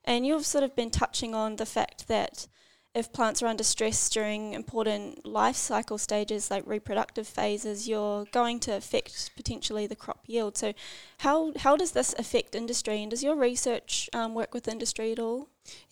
And 0.05 0.25
you've 0.25 0.45
sort 0.45 0.63
of 0.63 0.75
been 0.75 0.91
touching 0.91 1.35
on 1.35 1.57
the 1.57 1.65
fact 1.65 2.07
that 2.07 2.47
if 2.95 3.11
plants 3.11 3.43
are 3.43 3.47
under 3.47 3.63
stress 3.63 4.09
during 4.09 4.53
important 4.53 5.25
life 5.25 5.57
cycle 5.57 5.97
stages 5.97 6.49
like 6.49 6.65
reproductive 6.65 7.27
phases, 7.27 7.89
you're 7.89 8.23
going 8.31 8.57
to 8.61 8.71
affect 8.71 9.35
potentially 9.35 9.85
the 9.85 9.97
crop 9.97 10.21
yield. 10.25 10.57
So, 10.57 10.73
how 11.19 11.51
how 11.57 11.75
does 11.75 11.91
this 11.91 12.15
affect 12.17 12.55
industry, 12.55 13.01
and 13.01 13.11
does 13.11 13.21
your 13.21 13.35
research 13.35 14.09
um, 14.13 14.33
work 14.33 14.53
with 14.53 14.69
industry 14.69 15.11
at 15.11 15.19
all? 15.19 15.49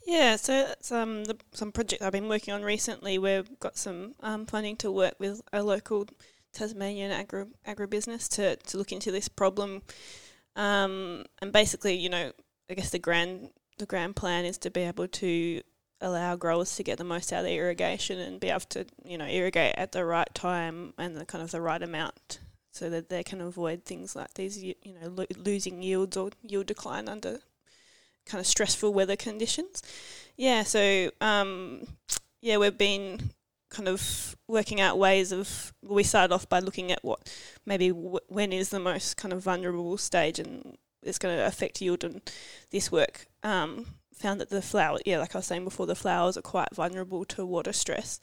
Yeah, 0.07 0.37
so 0.37 0.67
it's 0.71 0.93
um, 0.93 1.25
the, 1.25 1.37
some 1.51 1.73
project 1.73 2.01
I've 2.01 2.13
been 2.13 2.29
working 2.29 2.53
on 2.53 2.63
recently. 2.63 3.17
We've 3.17 3.59
got 3.59 3.77
some 3.77 4.15
um, 4.21 4.45
funding 4.45 4.77
to 4.77 4.91
work 4.91 5.15
with 5.19 5.41
a 5.51 5.61
local 5.61 6.07
Tasmanian 6.53 7.11
agro 7.11 7.47
agribusiness 7.67 8.29
to 8.35 8.55
to 8.55 8.77
look 8.77 8.93
into 8.93 9.11
this 9.11 9.27
problem, 9.27 9.81
um, 10.55 11.25
and 11.41 11.51
basically, 11.51 11.95
you 11.95 12.07
know, 12.07 12.31
I 12.69 12.75
guess 12.75 12.91
the 12.91 12.99
grand 12.99 13.49
the 13.77 13.85
grand 13.85 14.15
plan 14.15 14.45
is 14.45 14.57
to 14.59 14.71
be 14.71 14.81
able 14.81 15.09
to 15.09 15.61
allow 16.03 16.35
growers 16.35 16.75
to 16.75 16.83
get 16.83 16.97
the 16.97 17.03
most 17.03 17.33
out 17.33 17.39
of 17.39 17.45
the 17.45 17.55
irrigation 17.55 18.19
and 18.19 18.39
be 18.39 18.49
able 18.49 18.59
to 18.59 18.85
you 19.03 19.17
know 19.17 19.25
irrigate 19.25 19.73
at 19.77 19.91
the 19.93 20.05
right 20.05 20.33
time 20.35 20.93
and 20.97 21.17
the 21.17 21.25
kind 21.25 21.43
of 21.43 21.51
the 21.51 21.61
right 21.61 21.81
amount 21.81 22.39
so 22.71 22.89
that 22.89 23.09
they 23.09 23.23
can 23.23 23.39
avoid 23.39 23.85
things 23.85 24.15
like 24.15 24.33
these 24.33 24.61
you 24.61 24.75
know 24.85 25.07
lo- 25.07 25.25
losing 25.37 25.81
yields 25.81 26.17
or 26.17 26.29
yield 26.43 26.65
decline 26.67 27.07
under 27.07 27.39
kind 28.25 28.39
of 28.39 28.47
stressful 28.47 28.93
weather 28.93 29.15
conditions. 29.15 29.81
Yeah, 30.37 30.63
so 30.63 31.11
um, 31.21 31.87
yeah, 32.41 32.57
we've 32.57 32.77
been 32.77 33.31
kind 33.69 33.87
of 33.87 34.35
working 34.47 34.81
out 34.81 34.97
ways 34.97 35.31
of. 35.31 35.73
We 35.81 36.03
started 36.03 36.33
off 36.33 36.49
by 36.49 36.59
looking 36.59 36.91
at 36.91 37.03
what 37.03 37.31
maybe 37.65 37.89
w- 37.89 38.19
when 38.27 38.53
is 38.53 38.69
the 38.69 38.79
most 38.79 39.17
kind 39.17 39.33
of 39.33 39.43
vulnerable 39.43 39.97
stage 39.97 40.39
and 40.39 40.77
it's 41.01 41.19
going 41.19 41.35
to 41.35 41.45
affect 41.45 41.81
yield, 41.81 42.03
and 42.03 42.21
this 42.71 42.91
work 42.91 43.27
um, 43.43 43.85
found 44.15 44.39
that 44.41 44.49
the 44.49 44.61
flower, 44.61 44.99
yeah, 45.05 45.19
like 45.19 45.35
I 45.35 45.39
was 45.39 45.45
saying 45.47 45.65
before, 45.65 45.85
the 45.85 45.95
flowers 45.95 46.37
are 46.37 46.41
quite 46.41 46.73
vulnerable 46.73 47.25
to 47.25 47.45
water 47.45 47.73
stress. 47.73 48.19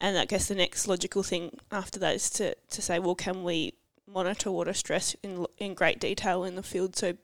And 0.00 0.16
I 0.16 0.24
guess 0.24 0.48
the 0.48 0.54
next 0.54 0.88
logical 0.88 1.22
thing 1.22 1.58
after 1.70 1.98
that 2.00 2.14
is 2.14 2.30
to, 2.30 2.54
to 2.54 2.82
say, 2.82 2.98
well, 2.98 3.14
can 3.14 3.44
we 3.44 3.74
monitor 4.06 4.50
water 4.50 4.72
stress 4.72 5.14
in 5.22 5.46
in 5.58 5.74
great 5.74 6.00
detail 6.00 6.44
in 6.44 6.56
the 6.56 6.62
field? 6.62 6.96
So 6.96 7.14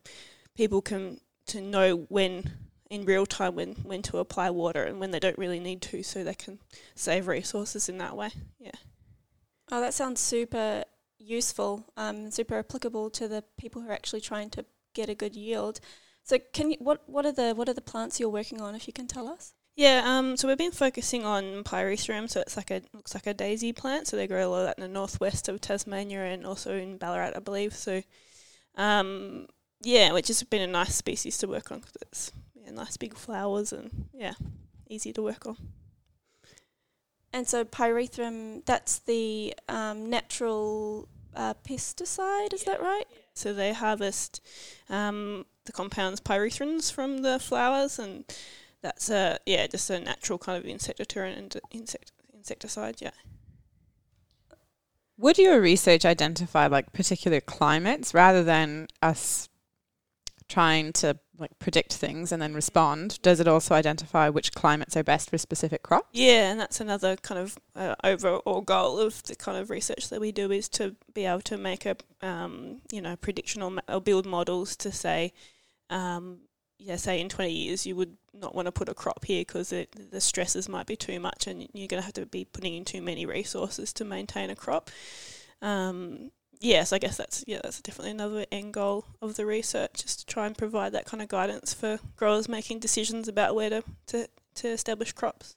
people 0.54 0.82
can 0.82 1.20
to 1.46 1.60
know 1.60 2.06
when 2.08 2.52
in 2.90 3.04
real 3.04 3.26
time 3.26 3.54
when 3.54 3.74
when 3.76 4.02
to 4.02 4.18
apply 4.18 4.50
water 4.50 4.84
and 4.84 5.00
when 5.00 5.10
they 5.10 5.18
don't 5.18 5.38
really 5.38 5.60
need 5.60 5.82
to, 5.82 6.02
so 6.02 6.22
they 6.22 6.34
can 6.34 6.58
save 6.94 7.26
resources 7.26 7.88
in 7.88 7.98
that 7.98 8.16
way. 8.16 8.30
Yeah. 8.58 8.72
Oh, 9.72 9.80
that 9.80 9.94
sounds 9.94 10.20
super 10.20 10.84
useful, 11.18 11.84
um, 11.96 12.30
super 12.30 12.58
applicable 12.58 13.10
to 13.10 13.26
the 13.26 13.42
people 13.58 13.82
who 13.82 13.88
are 13.88 13.92
actually 13.92 14.20
trying 14.20 14.50
to 14.50 14.64
get 14.94 15.08
a 15.08 15.14
good 15.14 15.34
yield. 15.34 15.80
So, 16.26 16.40
can 16.52 16.72
you 16.72 16.76
what 16.80 17.08
what 17.08 17.24
are 17.24 17.30
the 17.30 17.54
what 17.54 17.68
are 17.68 17.72
the 17.72 17.80
plants 17.80 18.18
you're 18.18 18.28
working 18.28 18.60
on? 18.60 18.74
If 18.74 18.88
you 18.88 18.92
can 18.92 19.06
tell 19.06 19.28
us. 19.28 19.54
Yeah, 19.76 20.02
um, 20.04 20.36
so 20.36 20.48
we've 20.48 20.58
been 20.58 20.72
focusing 20.72 21.24
on 21.24 21.62
pyrethrum, 21.62 22.28
so 22.28 22.40
it's 22.40 22.56
like 22.56 22.72
a 22.72 22.82
looks 22.92 23.14
like 23.14 23.28
a 23.28 23.34
daisy 23.34 23.72
plant. 23.72 24.08
So 24.08 24.16
they 24.16 24.26
grow 24.26 24.48
a 24.48 24.50
lot 24.50 24.60
of 24.60 24.66
that 24.66 24.78
in 24.78 24.82
the 24.82 24.88
northwest 24.88 25.48
of 25.48 25.60
Tasmania 25.60 26.24
and 26.24 26.44
also 26.44 26.76
in 26.76 26.98
Ballarat, 26.98 27.36
I 27.36 27.38
believe. 27.38 27.74
So, 27.76 28.02
um, 28.74 29.46
yeah, 29.82 30.12
which 30.12 30.26
has 30.26 30.42
been 30.42 30.62
a 30.62 30.66
nice 30.66 30.96
species 30.96 31.38
to 31.38 31.46
work 31.46 31.70
on 31.70 31.78
because 31.78 31.96
it's 32.02 32.32
yeah, 32.56 32.72
nice 32.72 32.96
big 32.96 33.14
flowers 33.14 33.72
and 33.72 34.08
yeah, 34.12 34.34
easy 34.88 35.12
to 35.12 35.22
work 35.22 35.46
on. 35.46 35.56
And 37.32 37.46
so 37.46 37.64
pyrethrum, 37.64 38.64
that's 38.64 38.98
the 38.98 39.54
um, 39.68 40.10
natural 40.10 41.06
uh, 41.36 41.54
pesticide, 41.68 42.52
is 42.52 42.64
that 42.64 42.82
right? 42.82 43.06
So 43.36 43.52
they 43.52 43.72
harvest 43.72 44.40
um, 44.88 45.46
the 45.66 45.72
compounds 45.72 46.20
pyrethrins 46.20 46.90
from 46.90 47.18
the 47.18 47.38
flowers, 47.38 47.98
and 47.98 48.24
that's 48.80 49.10
a 49.10 49.38
yeah, 49.46 49.66
just 49.66 49.90
a 49.90 50.00
natural 50.00 50.38
kind 50.38 50.58
of 50.58 50.64
insect 50.68 50.98
deterrent 50.98 51.38
and 51.38 51.60
insect 51.70 52.12
insecticide. 52.34 52.96
Yeah. 53.00 53.10
Would 55.18 55.38
your 55.38 55.60
research 55.60 56.04
identify 56.04 56.66
like 56.66 56.92
particular 56.92 57.40
climates 57.40 58.14
rather 58.14 58.42
than 58.42 58.88
us 59.02 59.48
trying 60.48 60.92
to 60.94 61.18
like 61.38 61.58
predict 61.58 61.94
things 61.94 62.32
and 62.32 62.40
then 62.40 62.54
respond? 62.54 63.20
Does 63.22 63.40
it 63.40 63.48
also 63.48 63.74
identify 63.74 64.28
which 64.28 64.52
climates 64.52 64.96
are 64.96 65.02
best 65.02 65.30
for 65.30 65.38
specific 65.38 65.82
crops? 65.82 66.08
Yeah, 66.12 66.50
and 66.50 66.60
that's 66.60 66.80
another 66.80 67.16
kind 67.16 67.40
of 67.40 67.58
uh, 67.74 67.94
overall 68.04 68.60
goal 68.60 68.98
of 68.98 69.22
the 69.24 69.36
kind 69.36 69.58
of 69.58 69.70
research 69.70 70.08
that 70.10 70.20
we 70.20 70.32
do 70.32 70.50
is 70.50 70.68
to 70.70 70.96
be 71.14 71.24
able 71.24 71.42
to 71.42 71.56
make 71.56 71.86
a 71.86 71.96
um, 72.22 72.80
you 72.90 73.00
know 73.00 73.16
prediction 73.16 73.62
or, 73.62 73.72
or 73.88 74.00
build 74.00 74.26
models 74.26 74.76
to 74.76 74.92
say. 74.92 75.32
Um, 75.90 76.40
yeah, 76.78 76.96
say 76.96 77.20
in 77.20 77.28
20 77.28 77.50
years 77.50 77.86
you 77.86 77.96
would 77.96 78.16
not 78.34 78.54
want 78.54 78.66
to 78.66 78.72
put 78.72 78.88
a 78.88 78.94
crop 78.94 79.24
here 79.24 79.40
because 79.40 79.70
the 79.70 80.20
stresses 80.20 80.68
might 80.68 80.86
be 80.86 80.96
too 80.96 81.18
much 81.18 81.46
and 81.46 81.66
you're 81.72 81.88
going 81.88 82.00
to 82.00 82.04
have 82.04 82.12
to 82.14 82.26
be 82.26 82.44
putting 82.44 82.74
in 82.74 82.84
too 82.84 83.00
many 83.00 83.24
resources 83.24 83.92
to 83.94 84.04
maintain 84.04 84.50
a 84.50 84.56
crop. 84.56 84.90
Um, 85.62 86.30
yes, 86.60 86.92
I 86.92 86.98
guess 86.98 87.16
that's 87.16 87.44
yeah, 87.46 87.60
that's 87.62 87.80
definitely 87.80 88.12
another 88.12 88.46
end 88.50 88.74
goal 88.74 89.04
of 89.20 89.36
the 89.36 89.46
research, 89.46 90.04
is 90.04 90.16
to 90.16 90.26
try 90.26 90.46
and 90.46 90.56
provide 90.56 90.92
that 90.92 91.06
kind 91.06 91.22
of 91.22 91.28
guidance 91.28 91.74
for 91.74 91.98
growers 92.16 92.48
making 92.48 92.78
decisions 92.78 93.28
about 93.28 93.54
where 93.54 93.70
to, 93.70 93.82
to, 94.08 94.28
to 94.56 94.68
establish 94.68 95.12
crops. 95.12 95.56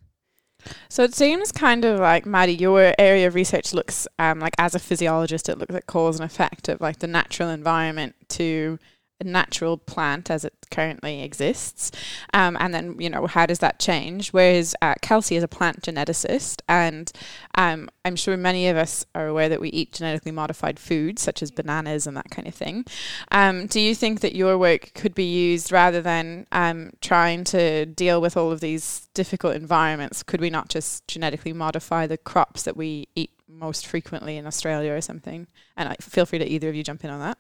So 0.90 1.04
it 1.04 1.16
seems 1.16 1.52
kind 1.52 1.86
of 1.86 2.00
like 2.00 2.26
Maddie, 2.26 2.56
your 2.56 2.94
area 3.00 3.28
of 3.28 3.36
research 3.36 3.74
looks 3.74 4.08
um, 4.18 4.40
like 4.40 4.54
as 4.58 4.76
a 4.76 4.80
physiologist, 4.80 5.48
it 5.48 5.58
looks 5.58 5.74
at 5.74 5.86
cause 5.86 6.20
and 6.20 6.30
effect 6.30 6.68
of 6.68 6.82
like 6.82 7.00
the 7.00 7.08
natural 7.08 7.50
environment 7.50 8.16
to 8.30 8.78
natural 9.24 9.78
plant 9.78 10.30
as 10.30 10.46
it 10.46 10.54
currently 10.72 11.24
exists, 11.24 11.92
um, 12.34 12.58
and 12.60 12.74
then 12.74 13.00
you 13.00 13.10
know 13.10 13.28
how 13.28 13.46
does 13.46 13.60
that 13.60 13.80
change? 13.80 14.30
Whereas 14.30 14.76
uh, 14.82 14.96
Kelsey 15.02 15.36
is 15.36 15.44
a 15.44 15.48
plant 15.48 15.82
geneticist, 15.82 16.62
and 16.68 17.12
um, 17.56 17.90
I'm 18.06 18.16
sure 18.16 18.38
many 18.38 18.68
of 18.68 18.78
us 18.78 19.06
are 19.14 19.28
aware 19.28 19.50
that 19.50 19.62
we 19.62 19.70
eat 19.70 19.94
genetically 19.94 20.32
modified 20.32 20.80
foods 20.80 21.22
such 21.22 21.42
as 21.42 21.52
bananas 21.52 22.08
and 22.08 22.16
that 22.18 22.30
kind 22.30 22.48
of 22.48 22.56
thing. 22.56 22.86
Um, 23.32 23.68
do 23.68 23.80
you 23.80 23.96
think 23.96 24.22
that 24.22 24.36
your 24.36 24.58
work 24.58 24.92
could 24.94 25.14
be 25.16 25.26
used 25.26 25.72
rather 25.72 26.02
than 26.02 26.48
um, 26.52 26.92
trying 27.02 27.44
to 27.46 27.86
deal 27.86 28.22
with 28.22 28.38
all 28.38 28.52
of 28.52 28.62
these 28.62 29.10
difficult 29.14 29.56
environments? 29.56 30.24
Could 30.24 30.42
we 30.42 30.50
not 30.50 30.70
just 30.70 31.08
genetically 31.08 31.54
modify 31.54 32.08
the 32.08 32.18
crops 32.18 32.64
that 32.64 32.78
we 32.78 33.08
eat 33.16 33.32
most 33.48 33.86
frequently 33.86 34.38
in 34.38 34.48
Australia 34.48 34.94
or 34.94 35.02
something? 35.02 35.48
And 35.76 35.90
I, 35.90 35.96
feel 35.96 36.26
free 36.26 36.40
to 36.40 36.48
either 36.48 36.70
of 36.70 36.76
you 36.76 36.84
jump 36.84 37.04
in 37.04 37.10
on 37.10 37.20
that. 37.20 37.40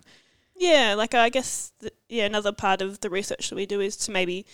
Yeah, 0.59 0.93
like 0.95 1.13
I 1.15 1.29
guess 1.29 1.71
th- 1.79 1.93
yeah, 2.09 2.25
another 2.25 2.51
part 2.51 2.81
of 2.81 2.99
the 3.01 3.09
research 3.09 3.49
that 3.49 3.55
we 3.55 3.65
do 3.65 3.79
is 3.81 3.95
to 3.97 4.11
maybe 4.11 4.45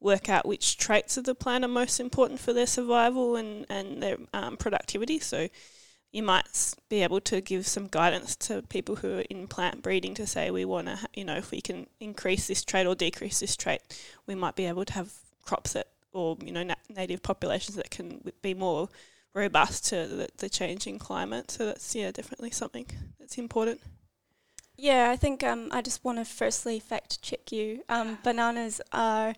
work 0.00 0.28
out 0.28 0.46
which 0.46 0.76
traits 0.76 1.16
of 1.16 1.24
the 1.24 1.34
plant 1.34 1.64
are 1.64 1.68
most 1.68 2.00
important 2.00 2.38
for 2.40 2.52
their 2.52 2.66
survival 2.66 3.36
and 3.36 3.64
and 3.70 4.02
their 4.02 4.18
um, 4.34 4.56
productivity. 4.58 5.18
So 5.18 5.48
you 6.12 6.22
might 6.22 6.74
be 6.88 7.02
able 7.02 7.20
to 7.22 7.40
give 7.40 7.66
some 7.66 7.88
guidance 7.88 8.36
to 8.36 8.62
people 8.62 8.96
who 8.96 9.18
are 9.18 9.24
in 9.30 9.48
plant 9.48 9.82
breeding 9.82 10.14
to 10.16 10.26
say 10.26 10.50
we 10.50 10.64
want 10.64 10.88
to, 10.88 10.98
you 11.14 11.24
know, 11.24 11.36
if 11.36 11.52
we 11.52 11.60
can 11.62 11.88
increase 12.00 12.46
this 12.48 12.64
trait 12.64 12.86
or 12.86 12.94
decrease 12.96 13.40
this 13.40 13.56
trait, 13.56 13.80
we 14.26 14.34
might 14.36 14.56
be 14.56 14.66
able 14.66 14.86
to 14.86 14.94
have 14.94 15.12
crops 15.44 15.74
that 15.74 15.88
or 16.12 16.38
you 16.44 16.52
know 16.52 16.64
nat- 16.64 16.78
native 16.90 17.22
populations 17.22 17.76
that 17.76 17.90
can 17.90 18.20
be 18.42 18.54
more 18.54 18.88
robust 19.34 19.86
to 19.86 20.06
the, 20.06 20.28
the 20.38 20.50
changing 20.50 20.98
climate. 20.98 21.50
So 21.50 21.66
that's 21.66 21.94
yeah, 21.96 22.12
definitely 22.12 22.52
something 22.52 22.86
that's 23.20 23.38
important. 23.38 23.80
Yeah, 24.76 25.10
I 25.10 25.16
think 25.16 25.44
um, 25.44 25.68
I 25.70 25.82
just 25.82 26.04
want 26.04 26.18
to 26.18 26.24
firstly 26.24 26.80
fact 26.80 27.22
check 27.22 27.52
you. 27.52 27.82
Um, 27.88 28.18
bananas 28.24 28.80
are 28.92 29.34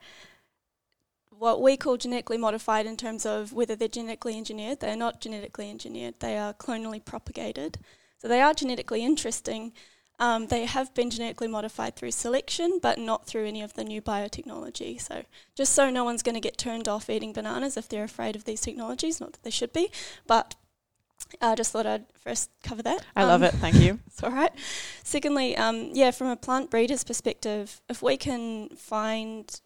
what 1.31 1.61
we 1.61 1.77
call 1.77 1.99
genetically 1.99 2.39
modified 2.39 2.87
in 2.87 2.97
terms 2.97 3.27
of 3.27 3.53
whether 3.53 3.77
they're 3.77 3.89
genetically 3.89 4.37
engineered. 4.37 4.81
They're 4.81 4.97
not 4.97 5.21
genetically 5.21 5.71
engineered, 5.71 6.21
they 6.21 6.39
are 6.39 6.55
clonally 6.55 7.05
propagated. 7.05 7.79
So 8.19 8.29
they 8.29 8.41
are 8.41 8.55
genetically 8.55 9.05
interesting. 9.05 9.73
Um, 10.19 10.47
they 10.47 10.65
have 10.65 10.95
been 10.95 11.11
genetically 11.11 11.49
modified 11.49 11.95
through 11.95 12.13
selection, 12.13 12.79
but 12.81 12.99
not 12.99 13.27
through 13.27 13.47
any 13.47 13.61
of 13.61 13.75
the 13.75 13.85
new 13.85 14.01
biotechnology. 14.01 14.99
So, 14.99 15.25
just 15.55 15.75
so 15.75 15.91
no 15.91 16.05
one's 16.05 16.23
going 16.23 16.35
to 16.35 16.41
get 16.41 16.57
turned 16.57 16.89
off 16.89 17.11
eating 17.11 17.35
bananas 17.35 17.77
if 17.77 17.87
they're 17.87 18.05
afraid 18.05 18.35
of 18.35 18.45
these 18.45 18.63
technologies, 18.63 19.21
not 19.21 19.35
that 19.35 19.43
they 19.43 19.51
should 19.51 19.75
be, 19.75 19.91
but 20.27 20.55
I 21.41 21.55
just 21.55 21.73
thought 21.73 21.87
I'd 21.87 22.07
first 22.15 22.51
cover 22.63 22.83
that. 22.83 23.05
I 23.15 23.23
um, 23.23 23.29
love 23.29 23.43
it. 23.43 23.55
Thank 23.55 23.77
you. 23.77 23.99
it's 24.07 24.23
all 24.23 24.31
right. 24.31 24.53
Secondly, 25.03 25.57
um, 25.57 25.91
yeah, 25.93 26.11
from 26.11 26.29
a 26.29 26.37
plant 26.37 26.71
breeder's 26.71 27.05
perspective, 27.05 27.81
if 27.89 28.03
we 28.03 28.17
can 28.17 28.69
find 28.71 29.61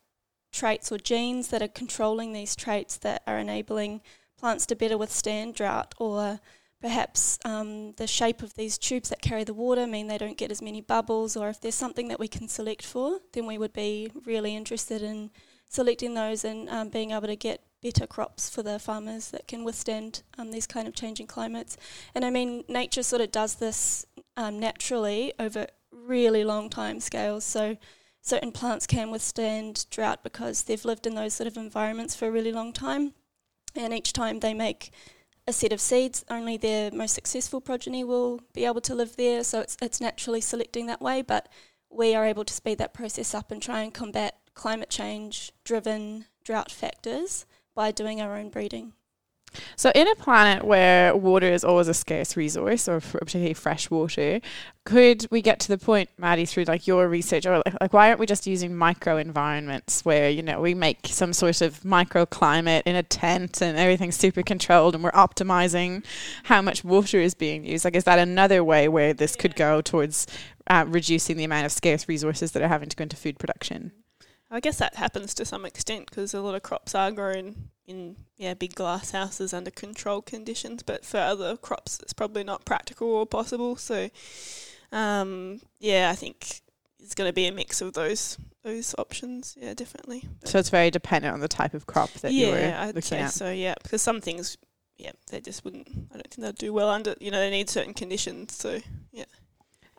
traits 0.53 0.91
or 0.91 0.99
genes 0.99 1.49
that 1.49 1.63
are 1.63 1.69
controlling 1.69 2.33
these 2.33 2.57
traits 2.57 2.97
that 2.99 3.23
are 3.27 3.39
enabling 3.39 4.01
plants 4.39 4.67
to 4.67 4.75
better 4.75 4.99
withstand 4.99 5.55
drought 5.55 5.95
or 5.99 6.41
perhaps 6.81 7.39
um, 7.45 7.93
the 7.93 8.07
shape 8.07 8.43
of 8.43 8.55
these 8.55 8.79
tubes 8.79 9.11
that 9.11 9.21
carry 9.21 9.45
the 9.45 9.55
water 9.55 9.87
mean 9.87 10.07
they 10.07 10.19
don't 10.19 10.39
get 10.39 10.51
as 10.51 10.63
many 10.63 10.81
bubbles 10.81 11.37
or 11.37 11.49
if 11.49 11.61
there's 11.61 11.75
something 11.75 12.09
that 12.09 12.19
we 12.19 12.27
can 12.27 12.49
select 12.49 12.85
for 12.85 13.21
then 13.33 13.47
we 13.47 13.59
would 13.59 13.73
be 13.73 14.11
really 14.25 14.57
interested 14.57 15.03
in 15.03 15.31
selecting 15.69 16.15
those 16.15 16.45
and 16.45 16.69
um, 16.69 16.89
being 16.89 17.11
able 17.11 17.27
to 17.27 17.37
get 17.37 17.63
better 17.83 18.07
crops 18.07 18.51
for 18.51 18.63
the 18.63 18.79
farmers 18.79 19.31
that 19.31 19.49
can 19.49 19.65
withstand 19.65 20.23
um, 20.39 20.51
these 20.51 20.67
kind 20.67 20.87
of 20.87 20.95
changing 20.95 21.27
climates 21.27 21.77
and 22.15 22.25
I 22.25 22.31
mean 22.31 22.65
nature 22.69 23.03
sort 23.03 23.23
of 23.23 23.33
does 23.33 23.57
this 23.57 24.07
um, 24.37 24.59
naturally 24.59 25.33
over 25.39 25.67
really 25.93 26.45
long 26.45 26.69
time 26.71 27.01
scales 27.01 27.45
so 27.45 27.77
certain 28.23 28.53
plants 28.53 28.87
can 28.87 29.11
withstand 29.11 29.87
drought 29.91 30.23
because 30.23 30.65
they've 30.65 30.85
lived 30.85 31.07
in 31.07 31.15
those 31.15 31.35
sort 31.35 31.47
of 31.47 31.57
environments 31.57 32.15
for 32.15 32.29
a 32.29 32.31
really 32.31 32.53
long 32.53 32.73
time. 32.73 33.13
And 33.75 33.95
each 33.95 34.13
time 34.13 34.41
they 34.41 34.55
make 34.55 34.91
a 35.47 35.53
set 35.53 35.73
of 35.73 35.81
seeds, 35.81 36.25
only 36.29 36.57
their 36.57 36.91
most 36.91 37.15
successful 37.15 37.61
progeny 37.61 38.05
will 38.05 38.41
be 38.53 38.65
able 38.65 38.81
to 38.83 38.95
live 38.95 39.17
there. 39.17 39.43
So 39.45 39.61
it's, 39.61 39.77
it's 39.81 40.01
naturally 40.01 40.41
selecting 40.41 40.87
that 40.87 41.01
way. 41.01 41.23
But 41.23 41.49
we 41.89 42.15
are 42.15 42.27
able 42.27 42.45
to 42.45 42.55
speed 42.55 42.79
that 42.79 42.95
process 42.95 43.35
up 43.35 43.51
and 43.51 43.63
try 43.63 43.81
and 43.81 43.95
combat 43.95 44.37
climate 44.55 44.91
change 44.91 45.53
driven 45.65 46.27
drought 46.45 46.71
factors 46.71 47.47
by 47.75 47.91
doing 47.91 48.21
our 48.21 48.37
own 48.37 48.51
breeding. 48.51 48.93
So, 49.77 49.91
in 49.95 50.07
a 50.07 50.15
planet 50.15 50.65
where 50.65 51.15
water 51.17 51.47
is 51.47 51.65
always 51.65 51.89
a 51.89 51.95
scarce 51.95 52.37
resource, 52.37 52.89
or 52.89 53.01
particularly 53.01 53.55
fresh 53.55 53.91
water, 53.91 54.41
could 54.85 55.27
we 55.31 55.43
get 55.43 55.59
to 55.61 55.69
the 55.69 55.79
point, 55.79 56.09
Maddie, 56.19 56.47
through 56.47 56.65
like 56.65 56.87
your 56.87 57.09
research, 57.09 57.47
or 57.47 57.63
like, 57.65 57.81
like 57.81 57.93
why 57.93 58.09
aren't 58.09 58.21
we 58.21 58.27
just 58.27 58.47
using 58.47 58.77
micro 58.77 59.17
environments 59.17 60.05
where 60.05 60.31
you 60.31 60.43
know 60.43 60.61
we 60.61 60.75
make 60.75 60.99
some 61.07 61.33
sort 61.33 61.61
of 61.63 61.81
microclimate 61.81 62.83
in 62.87 62.95
a 62.97 63.03
tent 63.03 63.61
and 63.61 63.77
everything's 63.77 64.17
super 64.17 64.43
controlled, 64.43 64.95
and 64.95 65.03
we're 65.03 65.11
optimizing 65.13 66.05
how 66.45 66.63
much 66.63 66.85
water 66.85 67.19
is 67.19 67.35
being 67.35 67.65
used? 67.65 67.85
Like, 67.85 67.97
is 67.97 68.05
that 68.05 68.19
another 68.19 68.63
way 68.63 68.89
where 68.89 69.13
this 69.13 69.35
could 69.35 69.57
go 69.57 69.81
towards 69.81 70.27
uh, 70.69 70.85
reducing 70.87 71.37
the 71.37 71.45
amount 71.45 71.67
of 71.67 71.73
scarce 71.73 72.09
resources 72.09 72.53
that 72.53 72.63
are 72.63 72.69
having 72.69 72.89
to 72.89 72.97
go 72.97 73.03
into 73.03 73.17
food 73.17 73.39
production? 73.39 73.93
I 74.51 74.61
guess 74.61 74.79
that 74.79 74.97
happens 74.97 75.35
to 75.35 75.45
some 75.45 75.65
extent 75.65 76.11
because 76.11 76.35
a 76.35 76.41
lot 76.41 76.55
of 76.55 76.63
crops 76.63 76.95
are 76.95 77.13
grown 77.13 77.71
in 77.87 78.17
yeah 78.37 78.55
big 78.55 78.75
glass 78.75 79.11
houses 79.13 79.53
under 79.53 79.71
controlled 79.71 80.27
conditions, 80.27 80.83
but 80.83 81.05
for 81.05 81.19
other 81.19 81.57
crops 81.57 81.99
it's 82.03 82.13
probably 82.13 82.45
not 82.45 82.65
practical 82.65 83.09
or 83.09 83.27
possible. 83.27 83.77
So 83.77 84.11
um, 84.93 85.61
yeah, 85.79 86.11
I 86.13 86.17
think 86.17 86.63
it's 86.99 87.15
going 87.15 87.29
to 87.29 87.33
be 87.33 87.47
a 87.47 87.53
mix 87.53 87.81
of 87.81 87.93
those 87.95 88.39
those 88.63 88.95
options. 88.99 89.57
Yeah, 89.61 89.75
definitely. 89.75 90.29
So 90.45 90.59
it's 90.59 90.71
very 90.71 90.91
dependent 90.91 91.33
on 91.33 91.41
the 91.41 91.49
type 91.49 91.75
of 91.75 91.87
crop 91.87 92.11
that 92.15 92.33
yeah, 92.33 92.47
you 92.47 92.53
were 92.53 92.77
I'd 92.79 92.87
looking 92.89 93.03
say 93.03 93.21
at. 93.21 93.33
so. 93.33 93.51
Yeah, 93.51 93.75
because 93.83 94.03
some 94.03 94.21
things, 94.21 94.59
yeah, 94.99 95.13
they 95.31 95.41
just 95.41 95.65
wouldn't. 95.65 95.89
I 95.89 96.15
don't 96.15 96.31
think 96.31 96.45
they'd 96.45 96.55
do 96.57 96.73
well 96.73 96.91
under. 96.91 97.15
You 97.21 97.31
know, 97.31 97.39
they 97.39 97.51
need 97.51 97.71
certain 97.71 97.95
conditions. 97.95 98.55
So 98.55 98.81
yeah. 99.13 99.25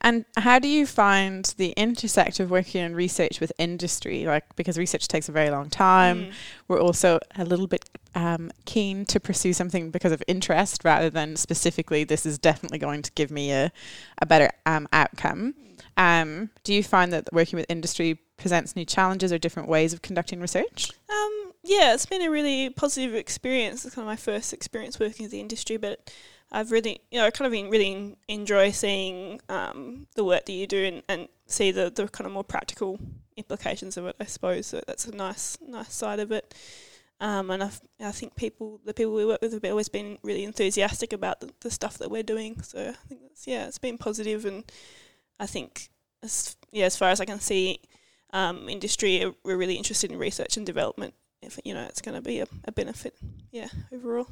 And 0.02 0.26
how 0.38 0.60
do 0.60 0.68
you 0.68 0.86
find 0.88 1.46
the 1.58 1.72
intersect 1.72 2.40
of 2.40 2.50
working 2.50 2.82
in 2.82 2.96
research 2.96 3.40
with 3.40 3.52
industry? 3.58 4.26
Like, 4.26 4.56
because 4.56 4.78
research 4.78 5.08
takes 5.08 5.30
a 5.30 5.32
very 5.32 5.50
long 5.52 5.70
time. 5.70 6.26
Mm. 6.26 6.34
We're 6.68 6.82
also 6.82 7.20
a 7.36 7.46
little 7.46 7.68
bit 7.68 7.88
um, 8.16 8.52
keen 8.66 9.06
to 9.06 9.20
pursue 9.20 9.54
something 9.54 9.92
because 9.92 10.12
of 10.12 10.24
interest 10.28 10.84
rather 10.84 11.10
than 11.10 11.36
specifically, 11.36 12.04
this 12.04 12.26
is 12.26 12.38
definitely 12.38 12.80
going 12.80 13.04
to 13.04 13.12
give 13.12 13.32
me 13.32 13.52
a, 13.52 13.72
a 14.20 14.26
better 14.26 14.50
um, 14.66 14.88
outcome. 14.92 15.54
Um, 15.98 16.50
do 16.64 16.74
you 16.74 16.84
find 16.84 17.14
that 17.14 17.30
working 17.32 17.58
with 17.58 17.66
industry 17.70 18.20
presents 18.38 18.76
new 18.76 18.86
challenges 18.86 19.32
or 19.32 19.38
different 19.38 19.70
ways 19.70 19.94
of 19.94 20.02
conducting 20.02 20.42
research? 20.42 20.92
Um, 21.10 21.52
yeah, 21.64 21.94
it's 21.94 22.06
been 22.06 22.24
a 22.24 22.32
really 22.32 22.70
positive 22.72 23.14
experience. 23.14 23.86
It's 23.86 23.94
kind 23.96 24.06
of 24.06 24.10
my 24.10 24.16
first 24.16 24.52
experience 24.52 25.00
working 25.00 25.26
with 25.26 25.32
the 25.32 25.40
industry, 25.40 25.78
but 25.78 26.12
I've 26.52 26.72
really, 26.72 27.02
you 27.12 27.20
know, 27.20 27.32
kind 27.32 27.46
of 27.46 27.52
been 27.52 27.70
really 27.70 28.18
enjoy 28.28 28.72
seeing 28.72 29.40
um, 29.48 30.08
the 30.16 30.24
work 30.24 30.46
that 30.46 30.54
you 30.54 30.68
do 30.68 30.84
and, 30.84 31.04
and 31.08 31.30
see 31.46 31.72
the, 31.72 31.90
the 31.90 32.08
kind 32.08 32.26
of 32.26 32.34
more 32.34 32.44
practical 32.44 33.00
implications 33.38 33.98
of 33.98 34.06
it. 34.06 34.16
I 34.20 34.26
suppose 34.26 34.68
so 34.68 34.82
that's 34.86 35.06
a 35.06 35.16
nice 35.16 35.58
nice 35.66 35.94
side 35.94 36.20
of 36.20 36.32
it. 36.32 36.54
Um, 37.22 37.52
and 37.52 37.64
I've, 37.64 37.80
I 38.00 38.12
think 38.12 38.36
people, 38.36 38.82
the 38.84 38.96
people 38.96 39.14
we 39.14 39.28
work 39.28 39.44
with, 39.44 39.54
have 39.54 39.64
always 39.66 39.90
been 39.90 40.18
really 40.24 40.44
enthusiastic 40.44 41.14
about 41.14 41.40
the, 41.40 41.52
the 41.60 41.70
stuff 41.70 42.00
that 42.00 42.10
we're 42.10 42.24
doing. 42.24 42.60
So 42.64 42.80
I 42.90 43.08
think 43.08 43.22
that's 43.22 43.46
yeah, 43.46 43.68
it's 43.68 43.78
been 43.78 44.00
positive, 44.00 44.44
and 44.44 44.64
I 45.40 45.46
think 45.46 45.90
as 46.24 46.58
yeah, 46.72 46.86
as 46.86 46.98
far 46.98 47.10
as 47.10 47.22
I 47.22 47.26
can 47.26 47.40
see, 47.40 47.80
um, 48.34 48.68
industry 48.68 49.32
we're 49.44 49.56
really 49.56 49.76
interested 49.76 50.12
in 50.12 50.18
research 50.18 50.58
and 50.58 50.66
development. 50.66 51.14
If 51.44 51.60
you 51.64 51.76
know, 51.76 51.84
it's 51.84 52.02
going 52.02 52.16
to 52.16 52.22
be 52.22 52.40
a, 52.40 52.48
a 52.66 52.72
benefit, 52.72 53.16
yeah, 53.52 53.68
overall. 53.94 54.28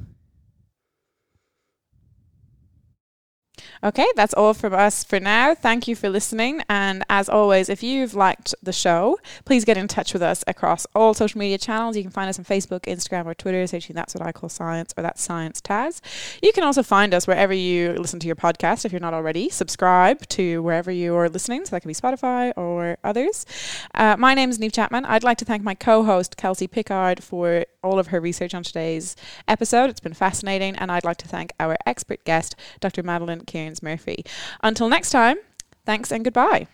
Okay, 3.82 4.06
that's 4.14 4.34
all 4.34 4.52
from 4.52 4.74
us 4.74 5.04
for 5.04 5.18
now. 5.18 5.54
Thank 5.54 5.88
you 5.88 5.96
for 5.96 6.10
listening. 6.10 6.62
And 6.68 7.02
as 7.08 7.30
always, 7.30 7.70
if 7.70 7.82
you've 7.82 8.12
liked 8.12 8.54
the 8.62 8.74
show, 8.74 9.18
please 9.46 9.64
get 9.64 9.78
in 9.78 9.88
touch 9.88 10.12
with 10.12 10.20
us 10.20 10.44
across 10.46 10.86
all 10.94 11.14
social 11.14 11.38
media 11.38 11.56
channels. 11.56 11.96
You 11.96 12.02
can 12.02 12.12
find 12.12 12.28
us 12.28 12.38
on 12.38 12.44
Facebook, 12.44 12.80
Instagram, 12.80 13.24
or 13.24 13.32
Twitter, 13.32 13.66
searching 13.66 13.96
That's 13.96 14.14
What 14.14 14.26
I 14.26 14.32
Call 14.32 14.50
Science 14.50 14.92
or 14.98 15.02
That's 15.02 15.22
Science 15.22 15.62
Taz. 15.62 16.02
You 16.42 16.52
can 16.52 16.62
also 16.62 16.82
find 16.82 17.14
us 17.14 17.26
wherever 17.26 17.54
you 17.54 17.94
listen 17.94 18.20
to 18.20 18.26
your 18.26 18.36
podcast 18.36 18.84
if 18.84 18.92
you're 18.92 19.00
not 19.00 19.14
already. 19.14 19.48
Subscribe 19.48 20.26
to 20.28 20.62
wherever 20.62 20.90
you 20.90 21.14
are 21.16 21.30
listening. 21.30 21.64
So 21.64 21.70
that 21.70 21.80
can 21.80 21.88
be 21.88 21.94
Spotify 21.94 22.52
or 22.58 22.98
others. 23.02 23.46
Uh, 23.94 24.14
my 24.18 24.34
name 24.34 24.50
is 24.50 24.58
Neve 24.58 24.74
Chapman. 24.74 25.06
I'd 25.06 25.24
like 25.24 25.38
to 25.38 25.46
thank 25.46 25.62
my 25.62 25.74
co 25.74 26.04
host, 26.04 26.36
Kelsey 26.36 26.66
Pickard, 26.66 27.22
for 27.22 27.64
all 27.82 27.98
of 27.98 28.08
her 28.08 28.20
research 28.20 28.54
on 28.54 28.62
today's 28.62 29.16
episode. 29.48 29.88
It's 29.88 30.00
been 30.00 30.12
fascinating. 30.12 30.76
And 30.76 30.92
I'd 30.92 31.04
like 31.04 31.16
to 31.18 31.28
thank 31.28 31.52
our 31.58 31.78
expert 31.86 32.22
guest, 32.24 32.54
Dr. 32.80 33.02
Madeline 33.02 33.40
Murphy. 33.82 34.24
Until 34.62 34.88
next 34.88 35.10
time, 35.10 35.36
thanks 35.84 36.10
and 36.10 36.24
goodbye. 36.24 36.66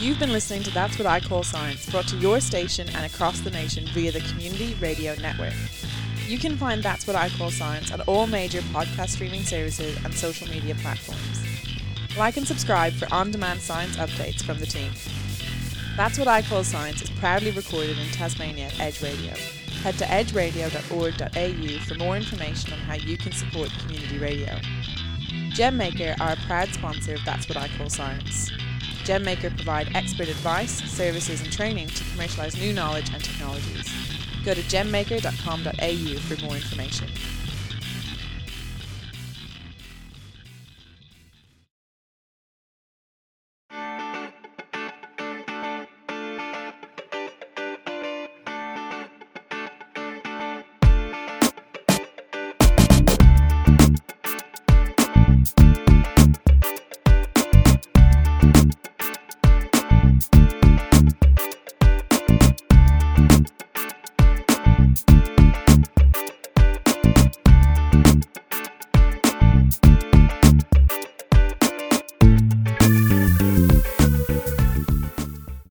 You've 0.00 0.20
been 0.20 0.30
listening 0.30 0.62
to 0.62 0.70
That's 0.70 0.96
What 0.96 1.06
I 1.06 1.18
Call 1.18 1.42
Science, 1.42 1.90
brought 1.90 2.06
to 2.06 2.16
your 2.18 2.40
station 2.40 2.88
and 2.90 3.04
across 3.04 3.40
the 3.40 3.50
nation 3.50 3.84
via 3.88 4.12
the 4.12 4.20
Community 4.20 4.76
Radio 4.80 5.16
Network. 5.16 5.54
You 6.28 6.38
can 6.38 6.56
find 6.56 6.82
That's 6.84 7.04
What 7.04 7.16
I 7.16 7.28
Call 7.30 7.50
Science 7.50 7.90
on 7.90 8.02
all 8.02 8.28
major 8.28 8.60
podcast 8.60 9.08
streaming 9.08 9.42
services 9.42 9.98
and 10.04 10.14
social 10.14 10.46
media 10.48 10.76
platforms. 10.76 11.40
Like 12.16 12.36
and 12.36 12.46
subscribe 12.46 12.92
for 12.92 13.12
on 13.12 13.32
demand 13.32 13.60
science 13.60 13.96
updates 13.96 14.44
from 14.44 14.60
the 14.60 14.66
team. 14.66 14.92
That's 15.98 16.16
What 16.16 16.28
I 16.28 16.42
Call 16.42 16.62
Science 16.62 17.02
is 17.02 17.10
proudly 17.10 17.50
recorded 17.50 17.98
in 17.98 18.06
Tasmania 18.12 18.66
at 18.66 18.78
Edge 18.78 19.02
Radio. 19.02 19.34
Head 19.82 19.98
to 19.98 20.04
edgeradio.org.au 20.04 21.84
for 21.86 21.94
more 21.96 22.16
information 22.16 22.72
on 22.72 22.78
how 22.78 22.94
you 22.94 23.16
can 23.18 23.32
support 23.32 23.68
community 23.80 24.16
radio. 24.16 24.60
GemMaker 25.56 26.14
are 26.20 26.34
a 26.34 26.46
proud 26.46 26.68
sponsor 26.68 27.14
of 27.14 27.24
That's 27.24 27.48
What 27.48 27.56
I 27.58 27.66
Call 27.76 27.90
Science. 27.90 28.48
GemMaker 29.02 29.52
provide 29.56 29.90
expert 29.96 30.28
advice, 30.28 30.70
services, 30.88 31.40
and 31.40 31.52
training 31.52 31.88
to 31.88 32.04
commercialise 32.04 32.56
new 32.60 32.72
knowledge 32.72 33.10
and 33.12 33.24
technologies. 33.24 33.92
Go 34.44 34.54
to 34.54 34.62
gemmaker.com.au 34.62 36.18
for 36.20 36.44
more 36.44 36.54
information. 36.54 37.08